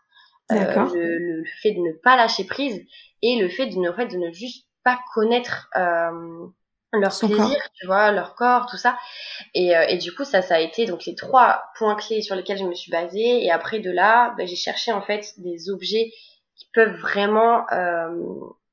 [0.51, 2.85] le, le, fait de ne pas lâcher prise
[3.23, 6.47] et le fait de ne, en fait, de ne juste pas connaître euh,
[6.93, 8.99] leur plaisir, tu vois, leur corps, tout ça.
[9.55, 12.35] Et, euh, et du coup, ça, ça a été donc les trois points clés sur
[12.35, 13.45] lesquels je me suis basée.
[13.45, 16.13] Et après de là, bah, j'ai cherché en fait des objets
[16.57, 18.09] qui peuvent vraiment euh,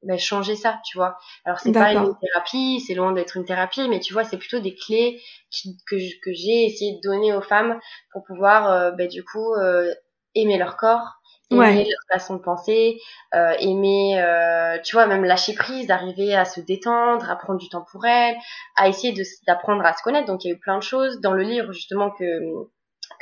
[0.04, 1.18] bah, changer ça, tu vois.
[1.46, 4.60] Alors c'est pas une thérapie, c'est loin d'être une thérapie, mais tu vois, c'est plutôt
[4.60, 7.80] des clés qui, que, que j'ai essayé de donner aux femmes
[8.12, 9.94] pour pouvoir, euh, bah, du coup, euh,
[10.36, 11.16] aimer leur corps,
[11.52, 13.00] aimer leur façon de penser,
[13.34, 17.70] euh, aimer, euh, tu vois, même lâcher prise, d'arriver à se détendre, à prendre du
[17.70, 18.36] temps pour elle,
[18.76, 19.14] à essayer
[19.48, 20.28] d'apprendre à se connaître.
[20.28, 22.26] Donc il y a eu plein de choses dans le livre justement que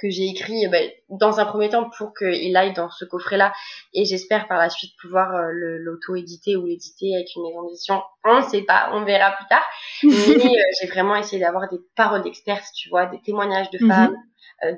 [0.02, 3.54] que j'ai écrit ben, dans un premier temps pour qu'il aille dans ce coffret-là
[3.94, 8.02] et j'espère par la suite pouvoir euh, l'auto-éditer ou l'éditer avec une maison d'édition.
[8.24, 9.64] On ne sait pas, on verra plus tard.
[10.04, 13.90] Mais euh, j'ai vraiment essayé d'avoir des paroles d'experts, tu vois, des témoignages de mhm.
[13.90, 14.18] femmes,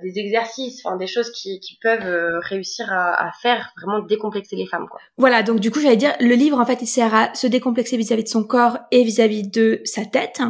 [0.01, 4.55] des exercices, enfin des choses qui, qui peuvent euh, réussir à, à, faire vraiment décomplexer
[4.55, 4.87] les femmes.
[4.89, 4.99] Quoi.
[5.17, 7.97] Voilà, donc du coup j'allais dire, le livre en fait il sert à se décomplexer
[7.97, 10.41] vis-à-vis de son corps et vis-à-vis de sa tête.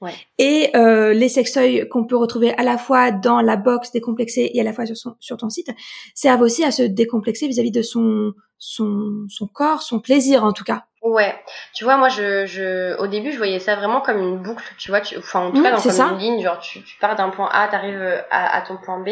[0.00, 0.12] Ouais.
[0.38, 4.60] Et euh, les sextoys qu'on peut retrouver à la fois dans la box décomplexée et
[4.60, 5.70] à la fois sur, son, sur ton site
[6.14, 10.64] servent aussi à se décomplexer vis-à-vis de son, son, son corps, son plaisir en tout
[10.64, 10.84] cas.
[11.06, 11.40] Ouais,
[11.72, 14.90] tu vois, moi, je, je, au début, je voyais ça vraiment comme une boucle, tu
[14.90, 17.30] vois, tu, enfin, en tout cas, mmh, dans une ligne, genre, tu, tu pars d'un
[17.30, 19.10] point A, t'arrives euh, à, à ton point B.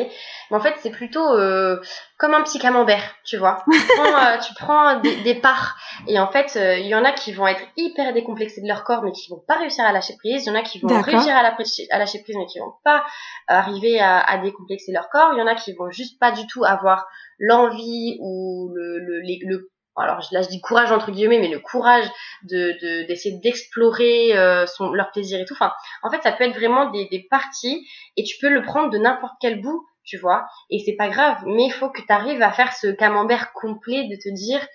[0.50, 1.80] Mais en fait, c'est plutôt euh,
[2.18, 3.62] comme un petit camembert, tu vois.
[3.70, 5.76] Tu prends, euh, tu prends des, des, parts,
[6.08, 9.02] et en fait, il y en a qui vont être hyper décomplexés de leur corps,
[9.04, 10.46] mais qui vont pas réussir à lâcher prise.
[10.46, 11.56] Il y en a qui vont réussir à, la,
[11.90, 13.04] à lâcher prise, mais qui vont pas
[13.46, 15.30] arriver à, à décomplexer leur corps.
[15.34, 17.06] Il y en a qui vont juste pas du tout avoir
[17.38, 22.06] l'envie ou le, le, le alors là je dis courage entre guillemets, mais le courage
[22.42, 25.54] de d'essayer d'explorer euh, son leur plaisir et tout.
[25.54, 25.72] Enfin,
[26.02, 28.98] en fait, ça peut être vraiment des, des parties et tu peux le prendre de
[28.98, 30.46] n'importe quel bout, tu vois.
[30.70, 34.08] Et c'est pas grave, mais il faut que tu arrives à faire ce camembert complet
[34.08, 34.66] de te dire,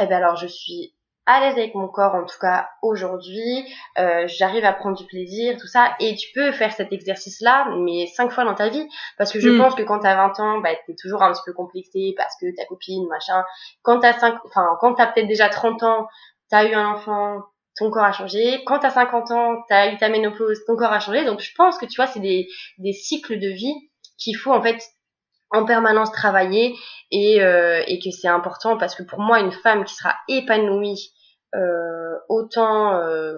[0.00, 0.94] eh ben alors je suis
[1.26, 3.64] à l'aise avec mon corps en tout cas aujourd'hui,
[3.98, 8.06] euh, j'arrive à prendre du plaisir, tout ça, et tu peux faire cet exercice-là, mais
[8.06, 9.58] cinq fois dans ta vie, parce que je hmm.
[9.58, 12.46] pense que quand t'as 20 ans, bah, t'es toujours un petit peu complexé parce que
[12.56, 13.44] ta copine, machin,
[13.82, 16.08] quand t'as cinq, enfin, quand t'as peut-être déjà 30 ans,
[16.48, 17.42] t'as eu un enfant,
[17.76, 18.62] ton corps a changé.
[18.64, 21.24] Quand t'as 50 ans, t'as eu ta ménopause, ton corps a changé.
[21.24, 22.48] Donc je pense que tu vois, c'est des,
[22.78, 23.74] des cycles de vie
[24.16, 24.78] qu'il faut en fait
[25.50, 26.74] en permanence travailler
[27.10, 31.12] et, euh, et que c'est important parce que pour moi, une femme qui sera épanouie
[32.28, 33.36] autant euh,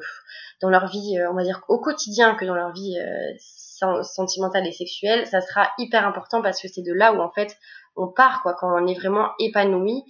[0.60, 4.66] dans leur vie, euh, on va dire au quotidien que dans leur vie euh, sentimentale
[4.66, 7.56] et sexuelle, ça sera hyper important parce que c'est de là où en fait
[7.96, 8.54] on part quoi.
[8.54, 10.04] Quand on est vraiment épanoui,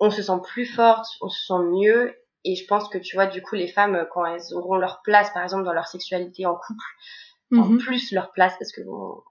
[0.00, 3.26] on se sent plus forte, on se sent mieux et je pense que tu vois,
[3.26, 6.54] du coup, les femmes, quand elles auront leur place, par exemple, dans leur sexualité en
[6.54, 6.84] couple,
[7.54, 7.78] en mhm.
[7.78, 9.22] plus leur place, parce que bon,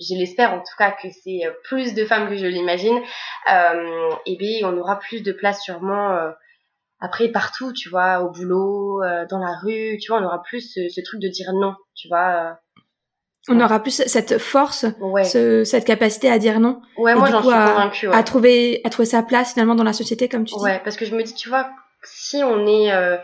[0.00, 2.98] je l'espère en tout cas que c'est euh, plus de femmes que je l'imagine,
[3.52, 6.30] euh, et bien on aura plus de place sûrement euh,
[7.00, 10.72] après partout, tu vois, au boulot, euh, dans la rue, tu vois, on aura plus
[10.74, 12.58] ce, ce truc de dire non, tu vois.
[13.48, 14.84] on aura plus cette force,
[15.24, 16.80] ce, cette capacité à dire non.
[16.98, 18.08] Ouais, moi j'en suis convaincue.
[18.12, 20.62] À trouver, à trouver sa place finalement dans la société, comme tu dis.
[20.62, 21.70] Ouais, parce que je me dis, tu vois,
[22.02, 23.16] si on est euh,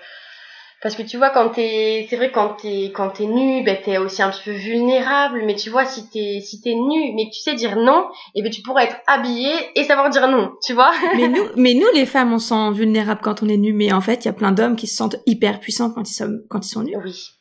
[0.83, 3.99] parce que tu vois quand t'es c'est vrai quand t'es quand t'es nu ben t'es
[3.99, 5.43] aussi un petit peu vulnérable.
[5.47, 8.41] Mais tu vois si t'es si t'es nu mais que tu sais dire non et
[8.41, 10.93] eh ben tu pourrais être habillé et savoir dire non tu vois.
[11.17, 13.73] Mais nous mais nous les femmes on se sent vulnérable quand on est nu.
[13.73, 16.15] Mais en fait il y a plein d'hommes qui se sentent hyper puissants quand ils
[16.15, 16.97] sont quand ils sont nus.
[17.03, 17.36] Oui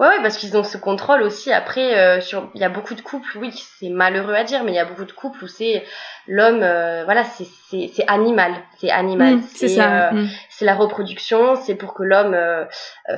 [0.00, 1.52] Ouais, ouais, parce qu'ils ont ce contrôle aussi.
[1.52, 4.72] Après, euh, sur, il y a beaucoup de couples, oui, c'est malheureux à dire, mais
[4.72, 5.84] il y a beaucoup de couples où c'est
[6.26, 10.28] l'homme, euh, voilà, c'est c'est c'est animal, c'est animal, mmh, c'est euh, mmh.
[10.48, 12.34] c'est la reproduction, c'est pour que l'homme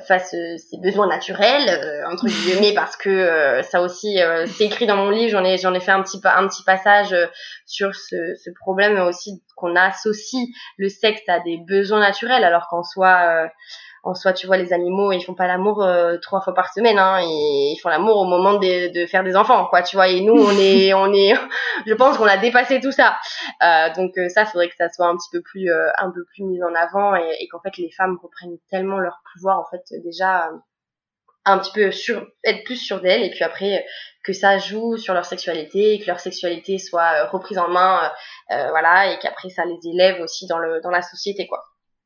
[0.09, 4.18] fasse ses besoins naturels entre guillemets, parce que ça aussi,
[4.49, 7.14] c'est écrit dans mon livre, j'en ai j'en ai fait un petit un petit passage
[7.64, 12.83] sur ce ce problème aussi qu'on associe le sexe à des besoins naturels, alors qu'en
[12.83, 13.49] soi
[14.05, 16.98] en soi, tu vois, les animaux, ils font pas l'amour euh, trois fois par semaine,
[16.98, 20.09] hein, ils font l'amour au moment de, de, faire des enfants, quoi, tu vois.
[20.09, 21.34] Et nous, on est, on est,
[21.86, 23.16] je pense qu'on a dépassé tout ça.
[23.62, 26.24] Euh, donc euh, ça, faudrait que ça soit un petit peu plus, euh, un peu
[26.24, 29.66] plus mis en avant et, et qu'en fait les femmes reprennent tellement leur pouvoir, en
[29.70, 30.50] fait, déjà
[31.44, 33.84] un petit peu sur, être plus sur d'elles et puis après
[34.24, 38.12] que ça joue sur leur sexualité, que leur sexualité soit reprise en main,
[38.48, 41.64] voilà, et qu'après ça les élève aussi dans le, dans la société, quoi.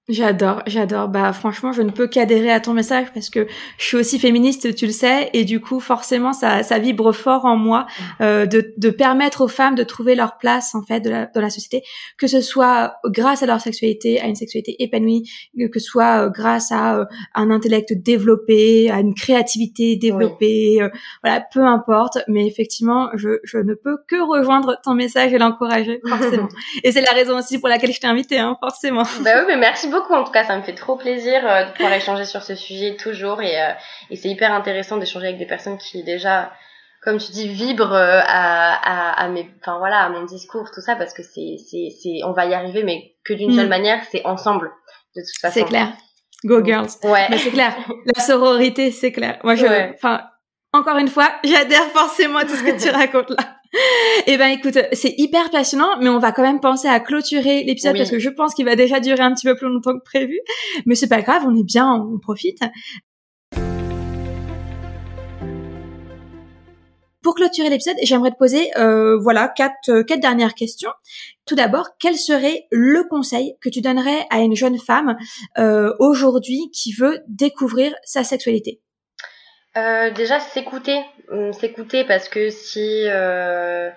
[0.08, 1.08] J'adore, j'adore.
[1.08, 4.72] Bah franchement, je ne peux qu'adhérer à ton message parce que je suis aussi féministe,
[4.76, 7.86] tu le sais, et du coup, forcément, ça, ça vibre fort en moi
[8.20, 11.40] euh, de, de permettre aux femmes de trouver leur place en fait de la, dans
[11.40, 11.82] la société,
[12.18, 15.28] que ce soit grâce à leur sexualité, à une sexualité épanouie,
[15.72, 17.04] que ce soit euh, grâce à euh,
[17.34, 20.88] un intellect développé, à une créativité développée, euh,
[21.24, 22.18] voilà, peu importe.
[22.28, 26.48] Mais effectivement, je, je ne peux que rejoindre ton message et l'encourager forcément.
[26.84, 29.02] et c'est la raison aussi pour laquelle je t'ai invitée, hein, forcément.
[29.24, 31.64] Bah oui, mais merci beaucoup beaucoup en tout cas, ça me fait trop plaisir euh,
[31.64, 33.72] de pouvoir échanger sur ce sujet toujours et, euh,
[34.10, 36.52] et c'est hyper intéressant d'échanger avec des personnes qui déjà
[37.02, 40.80] comme tu dis vibrent euh, à, à, à, mes enfin voilà à mon discours tout
[40.80, 43.70] ça parce que c'est c'est c'est on va y arriver mais que d'une seule mm.
[43.70, 44.70] manière c'est ensemble
[45.14, 45.60] de toute façon.
[45.60, 45.88] c'est clair.
[46.44, 46.88] Go girls.
[47.02, 47.26] Ouais.
[47.30, 47.74] Mais c'est clair.
[48.14, 49.38] La sororité c'est clair.
[49.42, 50.22] Moi je enfin
[50.72, 53.55] encore une fois j'adhère forcément à tout ce que tu racontes là
[54.26, 57.96] eh ben écoute, c'est hyper passionnant, mais on va quand même penser à clôturer l'épisode
[57.96, 60.38] parce que je pense qu'il va déjà durer un petit peu plus longtemps que prévu.
[60.86, 62.60] Mais c'est pas grave, on est bien, on profite.
[67.26, 70.92] Pour clôturer l'épisode, j'aimerais te poser euh, voilà quatre, euh, quatre dernières questions.
[71.44, 75.16] Tout d'abord, quel serait le conseil que tu donnerais à une jeune femme
[75.58, 78.80] euh, aujourd'hui qui veut découvrir sa sexualité?
[79.76, 80.98] Euh, déjà s'écouter,
[81.30, 83.90] hum, s'écouter parce que si euh,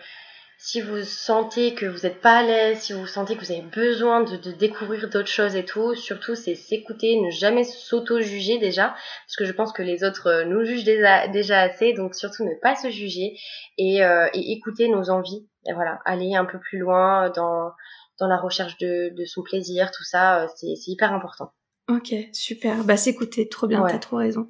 [0.62, 3.62] si vous sentez que vous n'êtes pas à l'aise, si vous sentez que vous avez
[3.62, 8.90] besoin de, de découvrir d'autres choses et tout, surtout c'est s'écouter, ne jamais s'auto-juger déjà,
[8.90, 12.44] parce que je pense que les autres euh, nous jugent déjà, déjà assez, donc surtout
[12.44, 13.38] ne pas se juger
[13.78, 17.72] et, euh, et écouter nos envies, et voilà, aller un peu plus loin dans
[18.20, 21.54] dans la recherche de, de son plaisir, tout ça, c'est hyper important.
[21.90, 22.84] Ok, super.
[22.84, 24.48] Bah s'écouter, trop bien, t'as trop raison.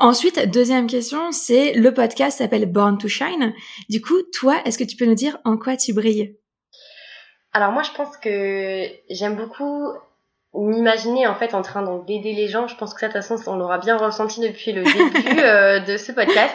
[0.00, 3.54] Ensuite, deuxième question, c'est le podcast s'appelle Born to Shine.
[3.88, 6.36] Du coup, toi, est-ce que tu peux nous dire en quoi tu brilles?
[7.54, 9.92] Alors moi, je pense que j'aime beaucoup
[10.52, 12.68] m'imaginer en fait en train d'aider les gens.
[12.68, 15.80] Je pense que ça, de toute façon, on l'aura bien ressenti depuis le début euh,
[15.80, 16.54] de ce podcast.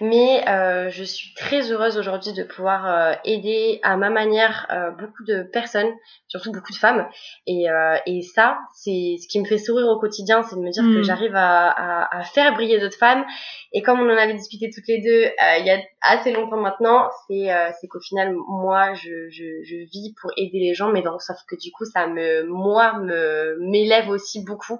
[0.00, 4.90] Mais euh, je suis très heureuse aujourd'hui de pouvoir euh, aider à ma manière euh,
[4.92, 5.92] beaucoup de personnes,
[6.26, 7.06] surtout beaucoup de femmes.
[7.46, 7.66] Et,
[8.06, 11.00] et ça, c'est ce qui me fait sourire au quotidien, c'est de me dire que
[11.00, 11.02] mm.
[11.02, 13.24] j'arrive à, à, à, faire briller d'autres femmes.
[13.72, 17.10] Et comme on en avait discuté toutes les deux il y a assez longtemps maintenant,
[17.28, 17.48] c'est
[17.80, 21.38] c'est qu'au final, moi, je, je, je, vis pour aider les gens, mais dans, sauf
[21.46, 24.78] que du coup, ça me, moi, me m'élève aussi beaucoup.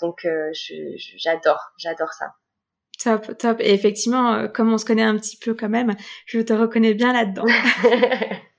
[0.00, 0.26] donc,
[1.18, 2.32] j'adore, j'adore ça.
[3.02, 3.60] Top, top.
[3.60, 5.96] Et effectivement, euh, comme on se connaît un petit peu quand même,
[6.26, 7.46] je te reconnais bien là-dedans.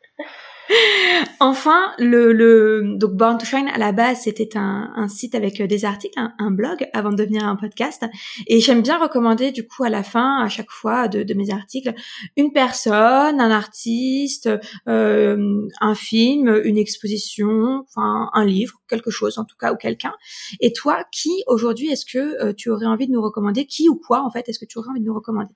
[1.40, 5.60] enfin, le, le donc Born to Shine à la base c'était un, un site avec
[5.60, 8.06] euh, des articles, un, blog avant de devenir un podcast.
[8.48, 11.52] Et j'aime bien recommander du coup à la fin, à chaque fois de, de mes
[11.52, 11.94] articles,
[12.38, 14.50] une personne, un artiste,
[14.88, 20.14] euh, un film, une exposition, enfin un livre, quelque chose en tout cas ou quelqu'un.
[20.60, 23.66] Et toi, qui aujourd'hui est-ce que euh, tu aurais envie de nous recommander?
[23.66, 25.54] Qui ou quoi en fait est-ce que tu aurais envie de nous recommander?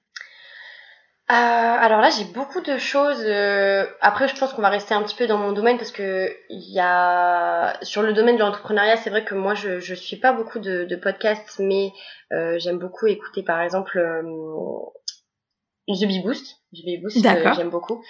[1.30, 3.22] Euh, alors là, j'ai beaucoup de choses.
[3.26, 6.34] Euh, après, je pense qu'on va rester un petit peu dans mon domaine parce que
[6.50, 10.16] il y a sur le domaine de l'entrepreneuriat, c'est vrai que moi, je je suis
[10.16, 11.92] pas beaucoup de, podcasts, mais
[12.32, 14.00] euh, j'aime beaucoup écouter, par exemple,
[15.90, 16.62] The Bee Boost.
[16.74, 18.04] Bee Boost, j'aime beaucoup.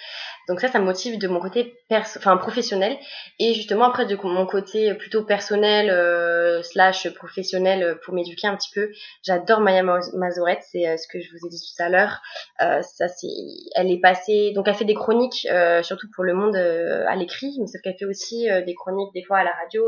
[0.48, 2.98] Donc ça, ça me motive de mon côté enfin professionnel
[3.38, 8.56] et justement après de mon côté plutôt personnel euh, slash professionnel euh, pour m'éduquer un
[8.56, 8.90] petit peu.
[9.24, 12.20] J'adore Maya Mazorette, c'est euh, ce que je vous ai dit tout à l'heure.
[12.58, 13.28] ça c'est,
[13.76, 15.46] elle est passée, donc elle fait des chroniques
[15.82, 19.38] surtout pour le monde à l'écrit, mais sauf qu'elle fait aussi des chroniques des fois
[19.38, 19.82] à la radio.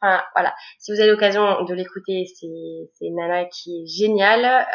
[0.00, 2.46] Enfin voilà, si vous avez l'occasion de l'écouter, c'est
[2.94, 4.66] c'est nana qui est géniale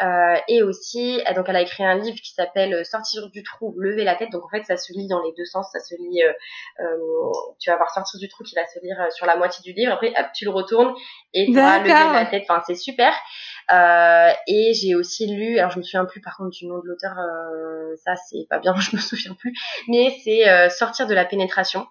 [0.48, 4.14] et aussi donc elle a écrit un livre qui s'appelle Sortir du trou, lever la
[4.14, 4.30] tête.
[4.30, 5.68] Donc en fait ça se lit dans les deux sens.
[5.72, 6.32] Ça se lit, euh,
[6.80, 6.96] euh,
[7.58, 9.78] tu vas voir sortir du trou qui va se lire euh, sur la moitié du
[9.78, 9.92] livre.
[9.92, 10.94] Après, hop, tu le retournes
[11.34, 12.44] et tu vas lever la tête.
[12.48, 13.12] Enfin, c'est super.
[14.46, 17.14] et j'ai aussi lu, alors je me souviens plus par contre du nom de l'auteur,
[18.04, 19.54] ça c'est pas bien, je me souviens plus,
[19.88, 21.86] mais c'est Sortir de la pénétration.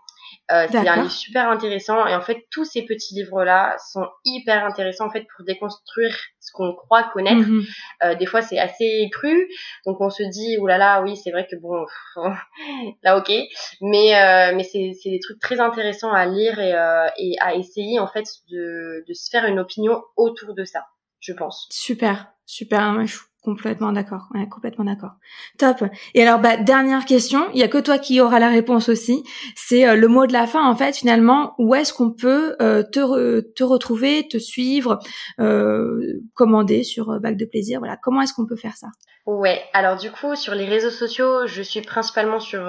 [0.49, 4.07] Euh, c'est un livre super intéressant et en fait tous ces petits livres là sont
[4.23, 7.45] hyper intéressants en fait pour déconstruire ce qu'on croit connaître.
[7.47, 7.65] Mhm.
[8.03, 9.49] euh, des fois c'est assez cru
[9.85, 11.85] donc on se dit oulala là là, oui c'est vrai que bon
[13.03, 13.29] là ok
[13.81, 17.53] mais euh, mais c'est c'est des trucs très intéressants à lire et euh, et à
[17.55, 20.85] essayer en fait de de se faire une opinion autour de ça
[21.19, 21.67] je pense.
[21.71, 25.13] Super super je Complètement d'accord, ouais, complètement d'accord.
[25.57, 25.83] Top.
[26.13, 29.23] Et alors, bah, dernière question, il y a que toi qui auras la réponse aussi.
[29.55, 32.83] C'est euh, le mot de la fin, en fait, finalement, où est-ce qu'on peut euh,
[32.83, 34.99] te, te retrouver, te suivre,
[35.39, 37.95] euh, commander sur Vague de plaisir, voilà.
[37.95, 38.87] Comment est-ce qu'on peut faire ça?
[39.27, 42.61] Ouais, alors du coup, sur les réseaux sociaux, je suis principalement sur,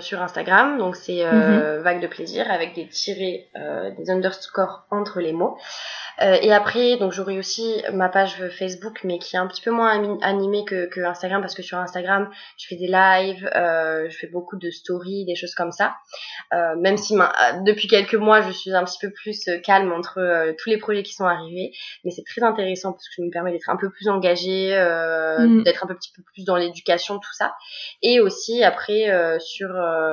[0.00, 1.82] sur Instagram, donc c'est mm-hmm.
[1.82, 3.50] Vague de plaisir avec des tirés,
[3.98, 5.58] des underscores entre les mots.
[6.22, 9.70] Euh, et après, donc j'aurai aussi ma page Facebook, mais qui est un petit peu
[9.70, 14.16] moins animée que, que Instagram, parce que sur Instagram, je fais des lives, euh, je
[14.16, 15.94] fais beaucoup de stories, des choses comme ça.
[16.54, 17.16] Euh, même si
[17.64, 20.78] depuis quelques mois, je suis un petit peu plus euh, calme entre euh, tous les
[20.78, 21.72] projets qui sont arrivés,
[22.04, 25.64] mais c'est très intéressant parce que ça me permet d'être un peu plus engagée, mm.
[25.64, 27.54] d'être un peu, petit peu plus dans l'éducation, tout ça.
[28.02, 29.68] Et aussi après sur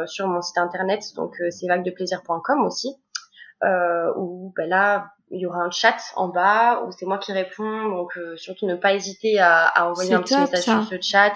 [0.08, 2.98] sur mon site internet, donc c'est vaguedeplaisir.com aussi.
[3.64, 7.32] Euh, où ben là il y aura un chat en bas où c'est moi qui
[7.32, 10.96] réponds donc euh, surtout ne pas hésiter à, à envoyer un petit message sur ce
[11.02, 11.34] chat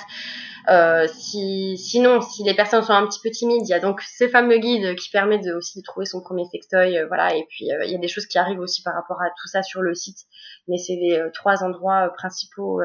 [0.69, 4.01] euh, si sinon si les personnes sont un petit peu timides il y a donc
[4.01, 7.45] ce fameux guide qui permet de aussi de trouver son premier sextoy euh, voilà et
[7.47, 9.63] puis euh, il y a des choses qui arrivent aussi par rapport à tout ça
[9.63, 10.19] sur le site
[10.67, 12.81] mais c'est les trois endroits principaux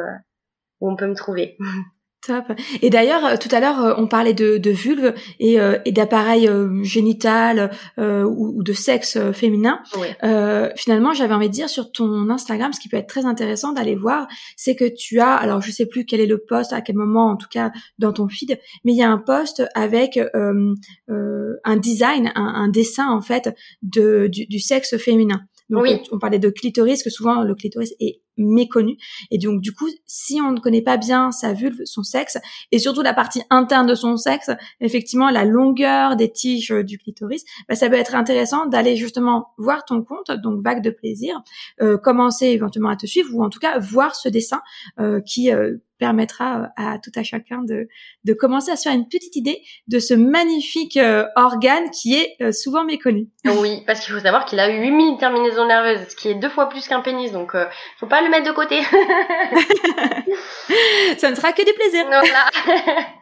[0.83, 1.57] où on peut me trouver
[2.25, 2.45] Top.
[2.83, 5.91] Et d'ailleurs, euh, tout à l'heure, euh, on parlait de, de vulve et, euh, et
[5.91, 6.49] d'appareil
[6.85, 9.81] génital ou, de sexe féminin.
[10.77, 13.97] finalement, j'avais envie de dire sur ton Instagram, ce qui peut être très intéressant d'aller
[13.97, 16.95] voir, c'est que tu as, alors je sais plus quel est le post, à quel
[16.95, 20.21] moment, en tout cas dans ton feed, mais il y a un post avec
[21.09, 23.53] un design, un, dessin en fait
[23.83, 25.41] de du, du sexe féminin.
[25.71, 26.01] Donc, oui.
[26.13, 28.22] on parlait de clitoris, que souvent le clitoris est
[29.31, 32.39] Et donc, du coup, si on ne connaît pas bien sa vulve, son sexe,
[32.71, 37.45] et surtout la partie interne de son sexe, effectivement, la longueur des tiges du clitoris,
[37.69, 41.41] bah, ça peut être intéressant d'aller justement voir ton compte, donc vague de plaisir,
[41.81, 44.61] euh, commencer éventuellement à te suivre, ou en tout cas voir ce dessin
[45.01, 47.89] euh, qui euh, permettra euh, à tout à chacun de,
[48.25, 52.35] de commencer à se faire une petite idée de ce magnifique euh, organe qui est
[52.41, 53.29] euh, souvent méconnu.
[53.45, 56.69] Oui, parce qu'il faut savoir qu'il a 8000 terminaisons nerveuses, ce qui est deux fois
[56.69, 57.67] plus qu'un pénis, donc euh,
[58.01, 58.83] faut pas le mettre de côté.
[61.19, 62.05] Ça ne sera que du plaisir.
[62.07, 62.51] Voilà.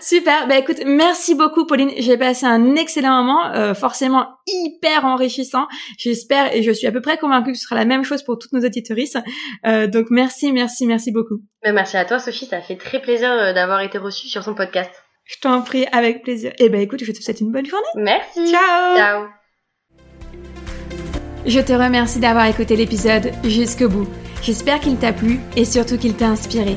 [0.00, 0.46] Super.
[0.48, 1.90] Bah écoute, merci beaucoup Pauline.
[1.98, 5.66] J'ai passé un excellent moment, euh, forcément hyper enrichissant.
[5.98, 8.38] J'espère et je suis à peu près convaincue que ce sera la même chose pour
[8.38, 9.18] toutes nos auditoristes.
[9.66, 11.40] Euh, donc merci, merci, merci beaucoup.
[11.64, 14.90] merci à toi Sophie, ça fait très plaisir euh, d'avoir été reçue sur son podcast.
[15.24, 16.52] Je t'en prie, avec plaisir.
[16.52, 17.86] Et eh ben écoute, je te souhaite une bonne journée.
[17.96, 18.50] Merci.
[18.50, 18.96] Ciao.
[18.96, 19.26] Ciao.
[21.46, 24.08] Je te remercie d'avoir écouté l'épisode jusqu'au bout.
[24.42, 26.76] J'espère qu'il t'a plu et surtout qu'il t'a inspiré.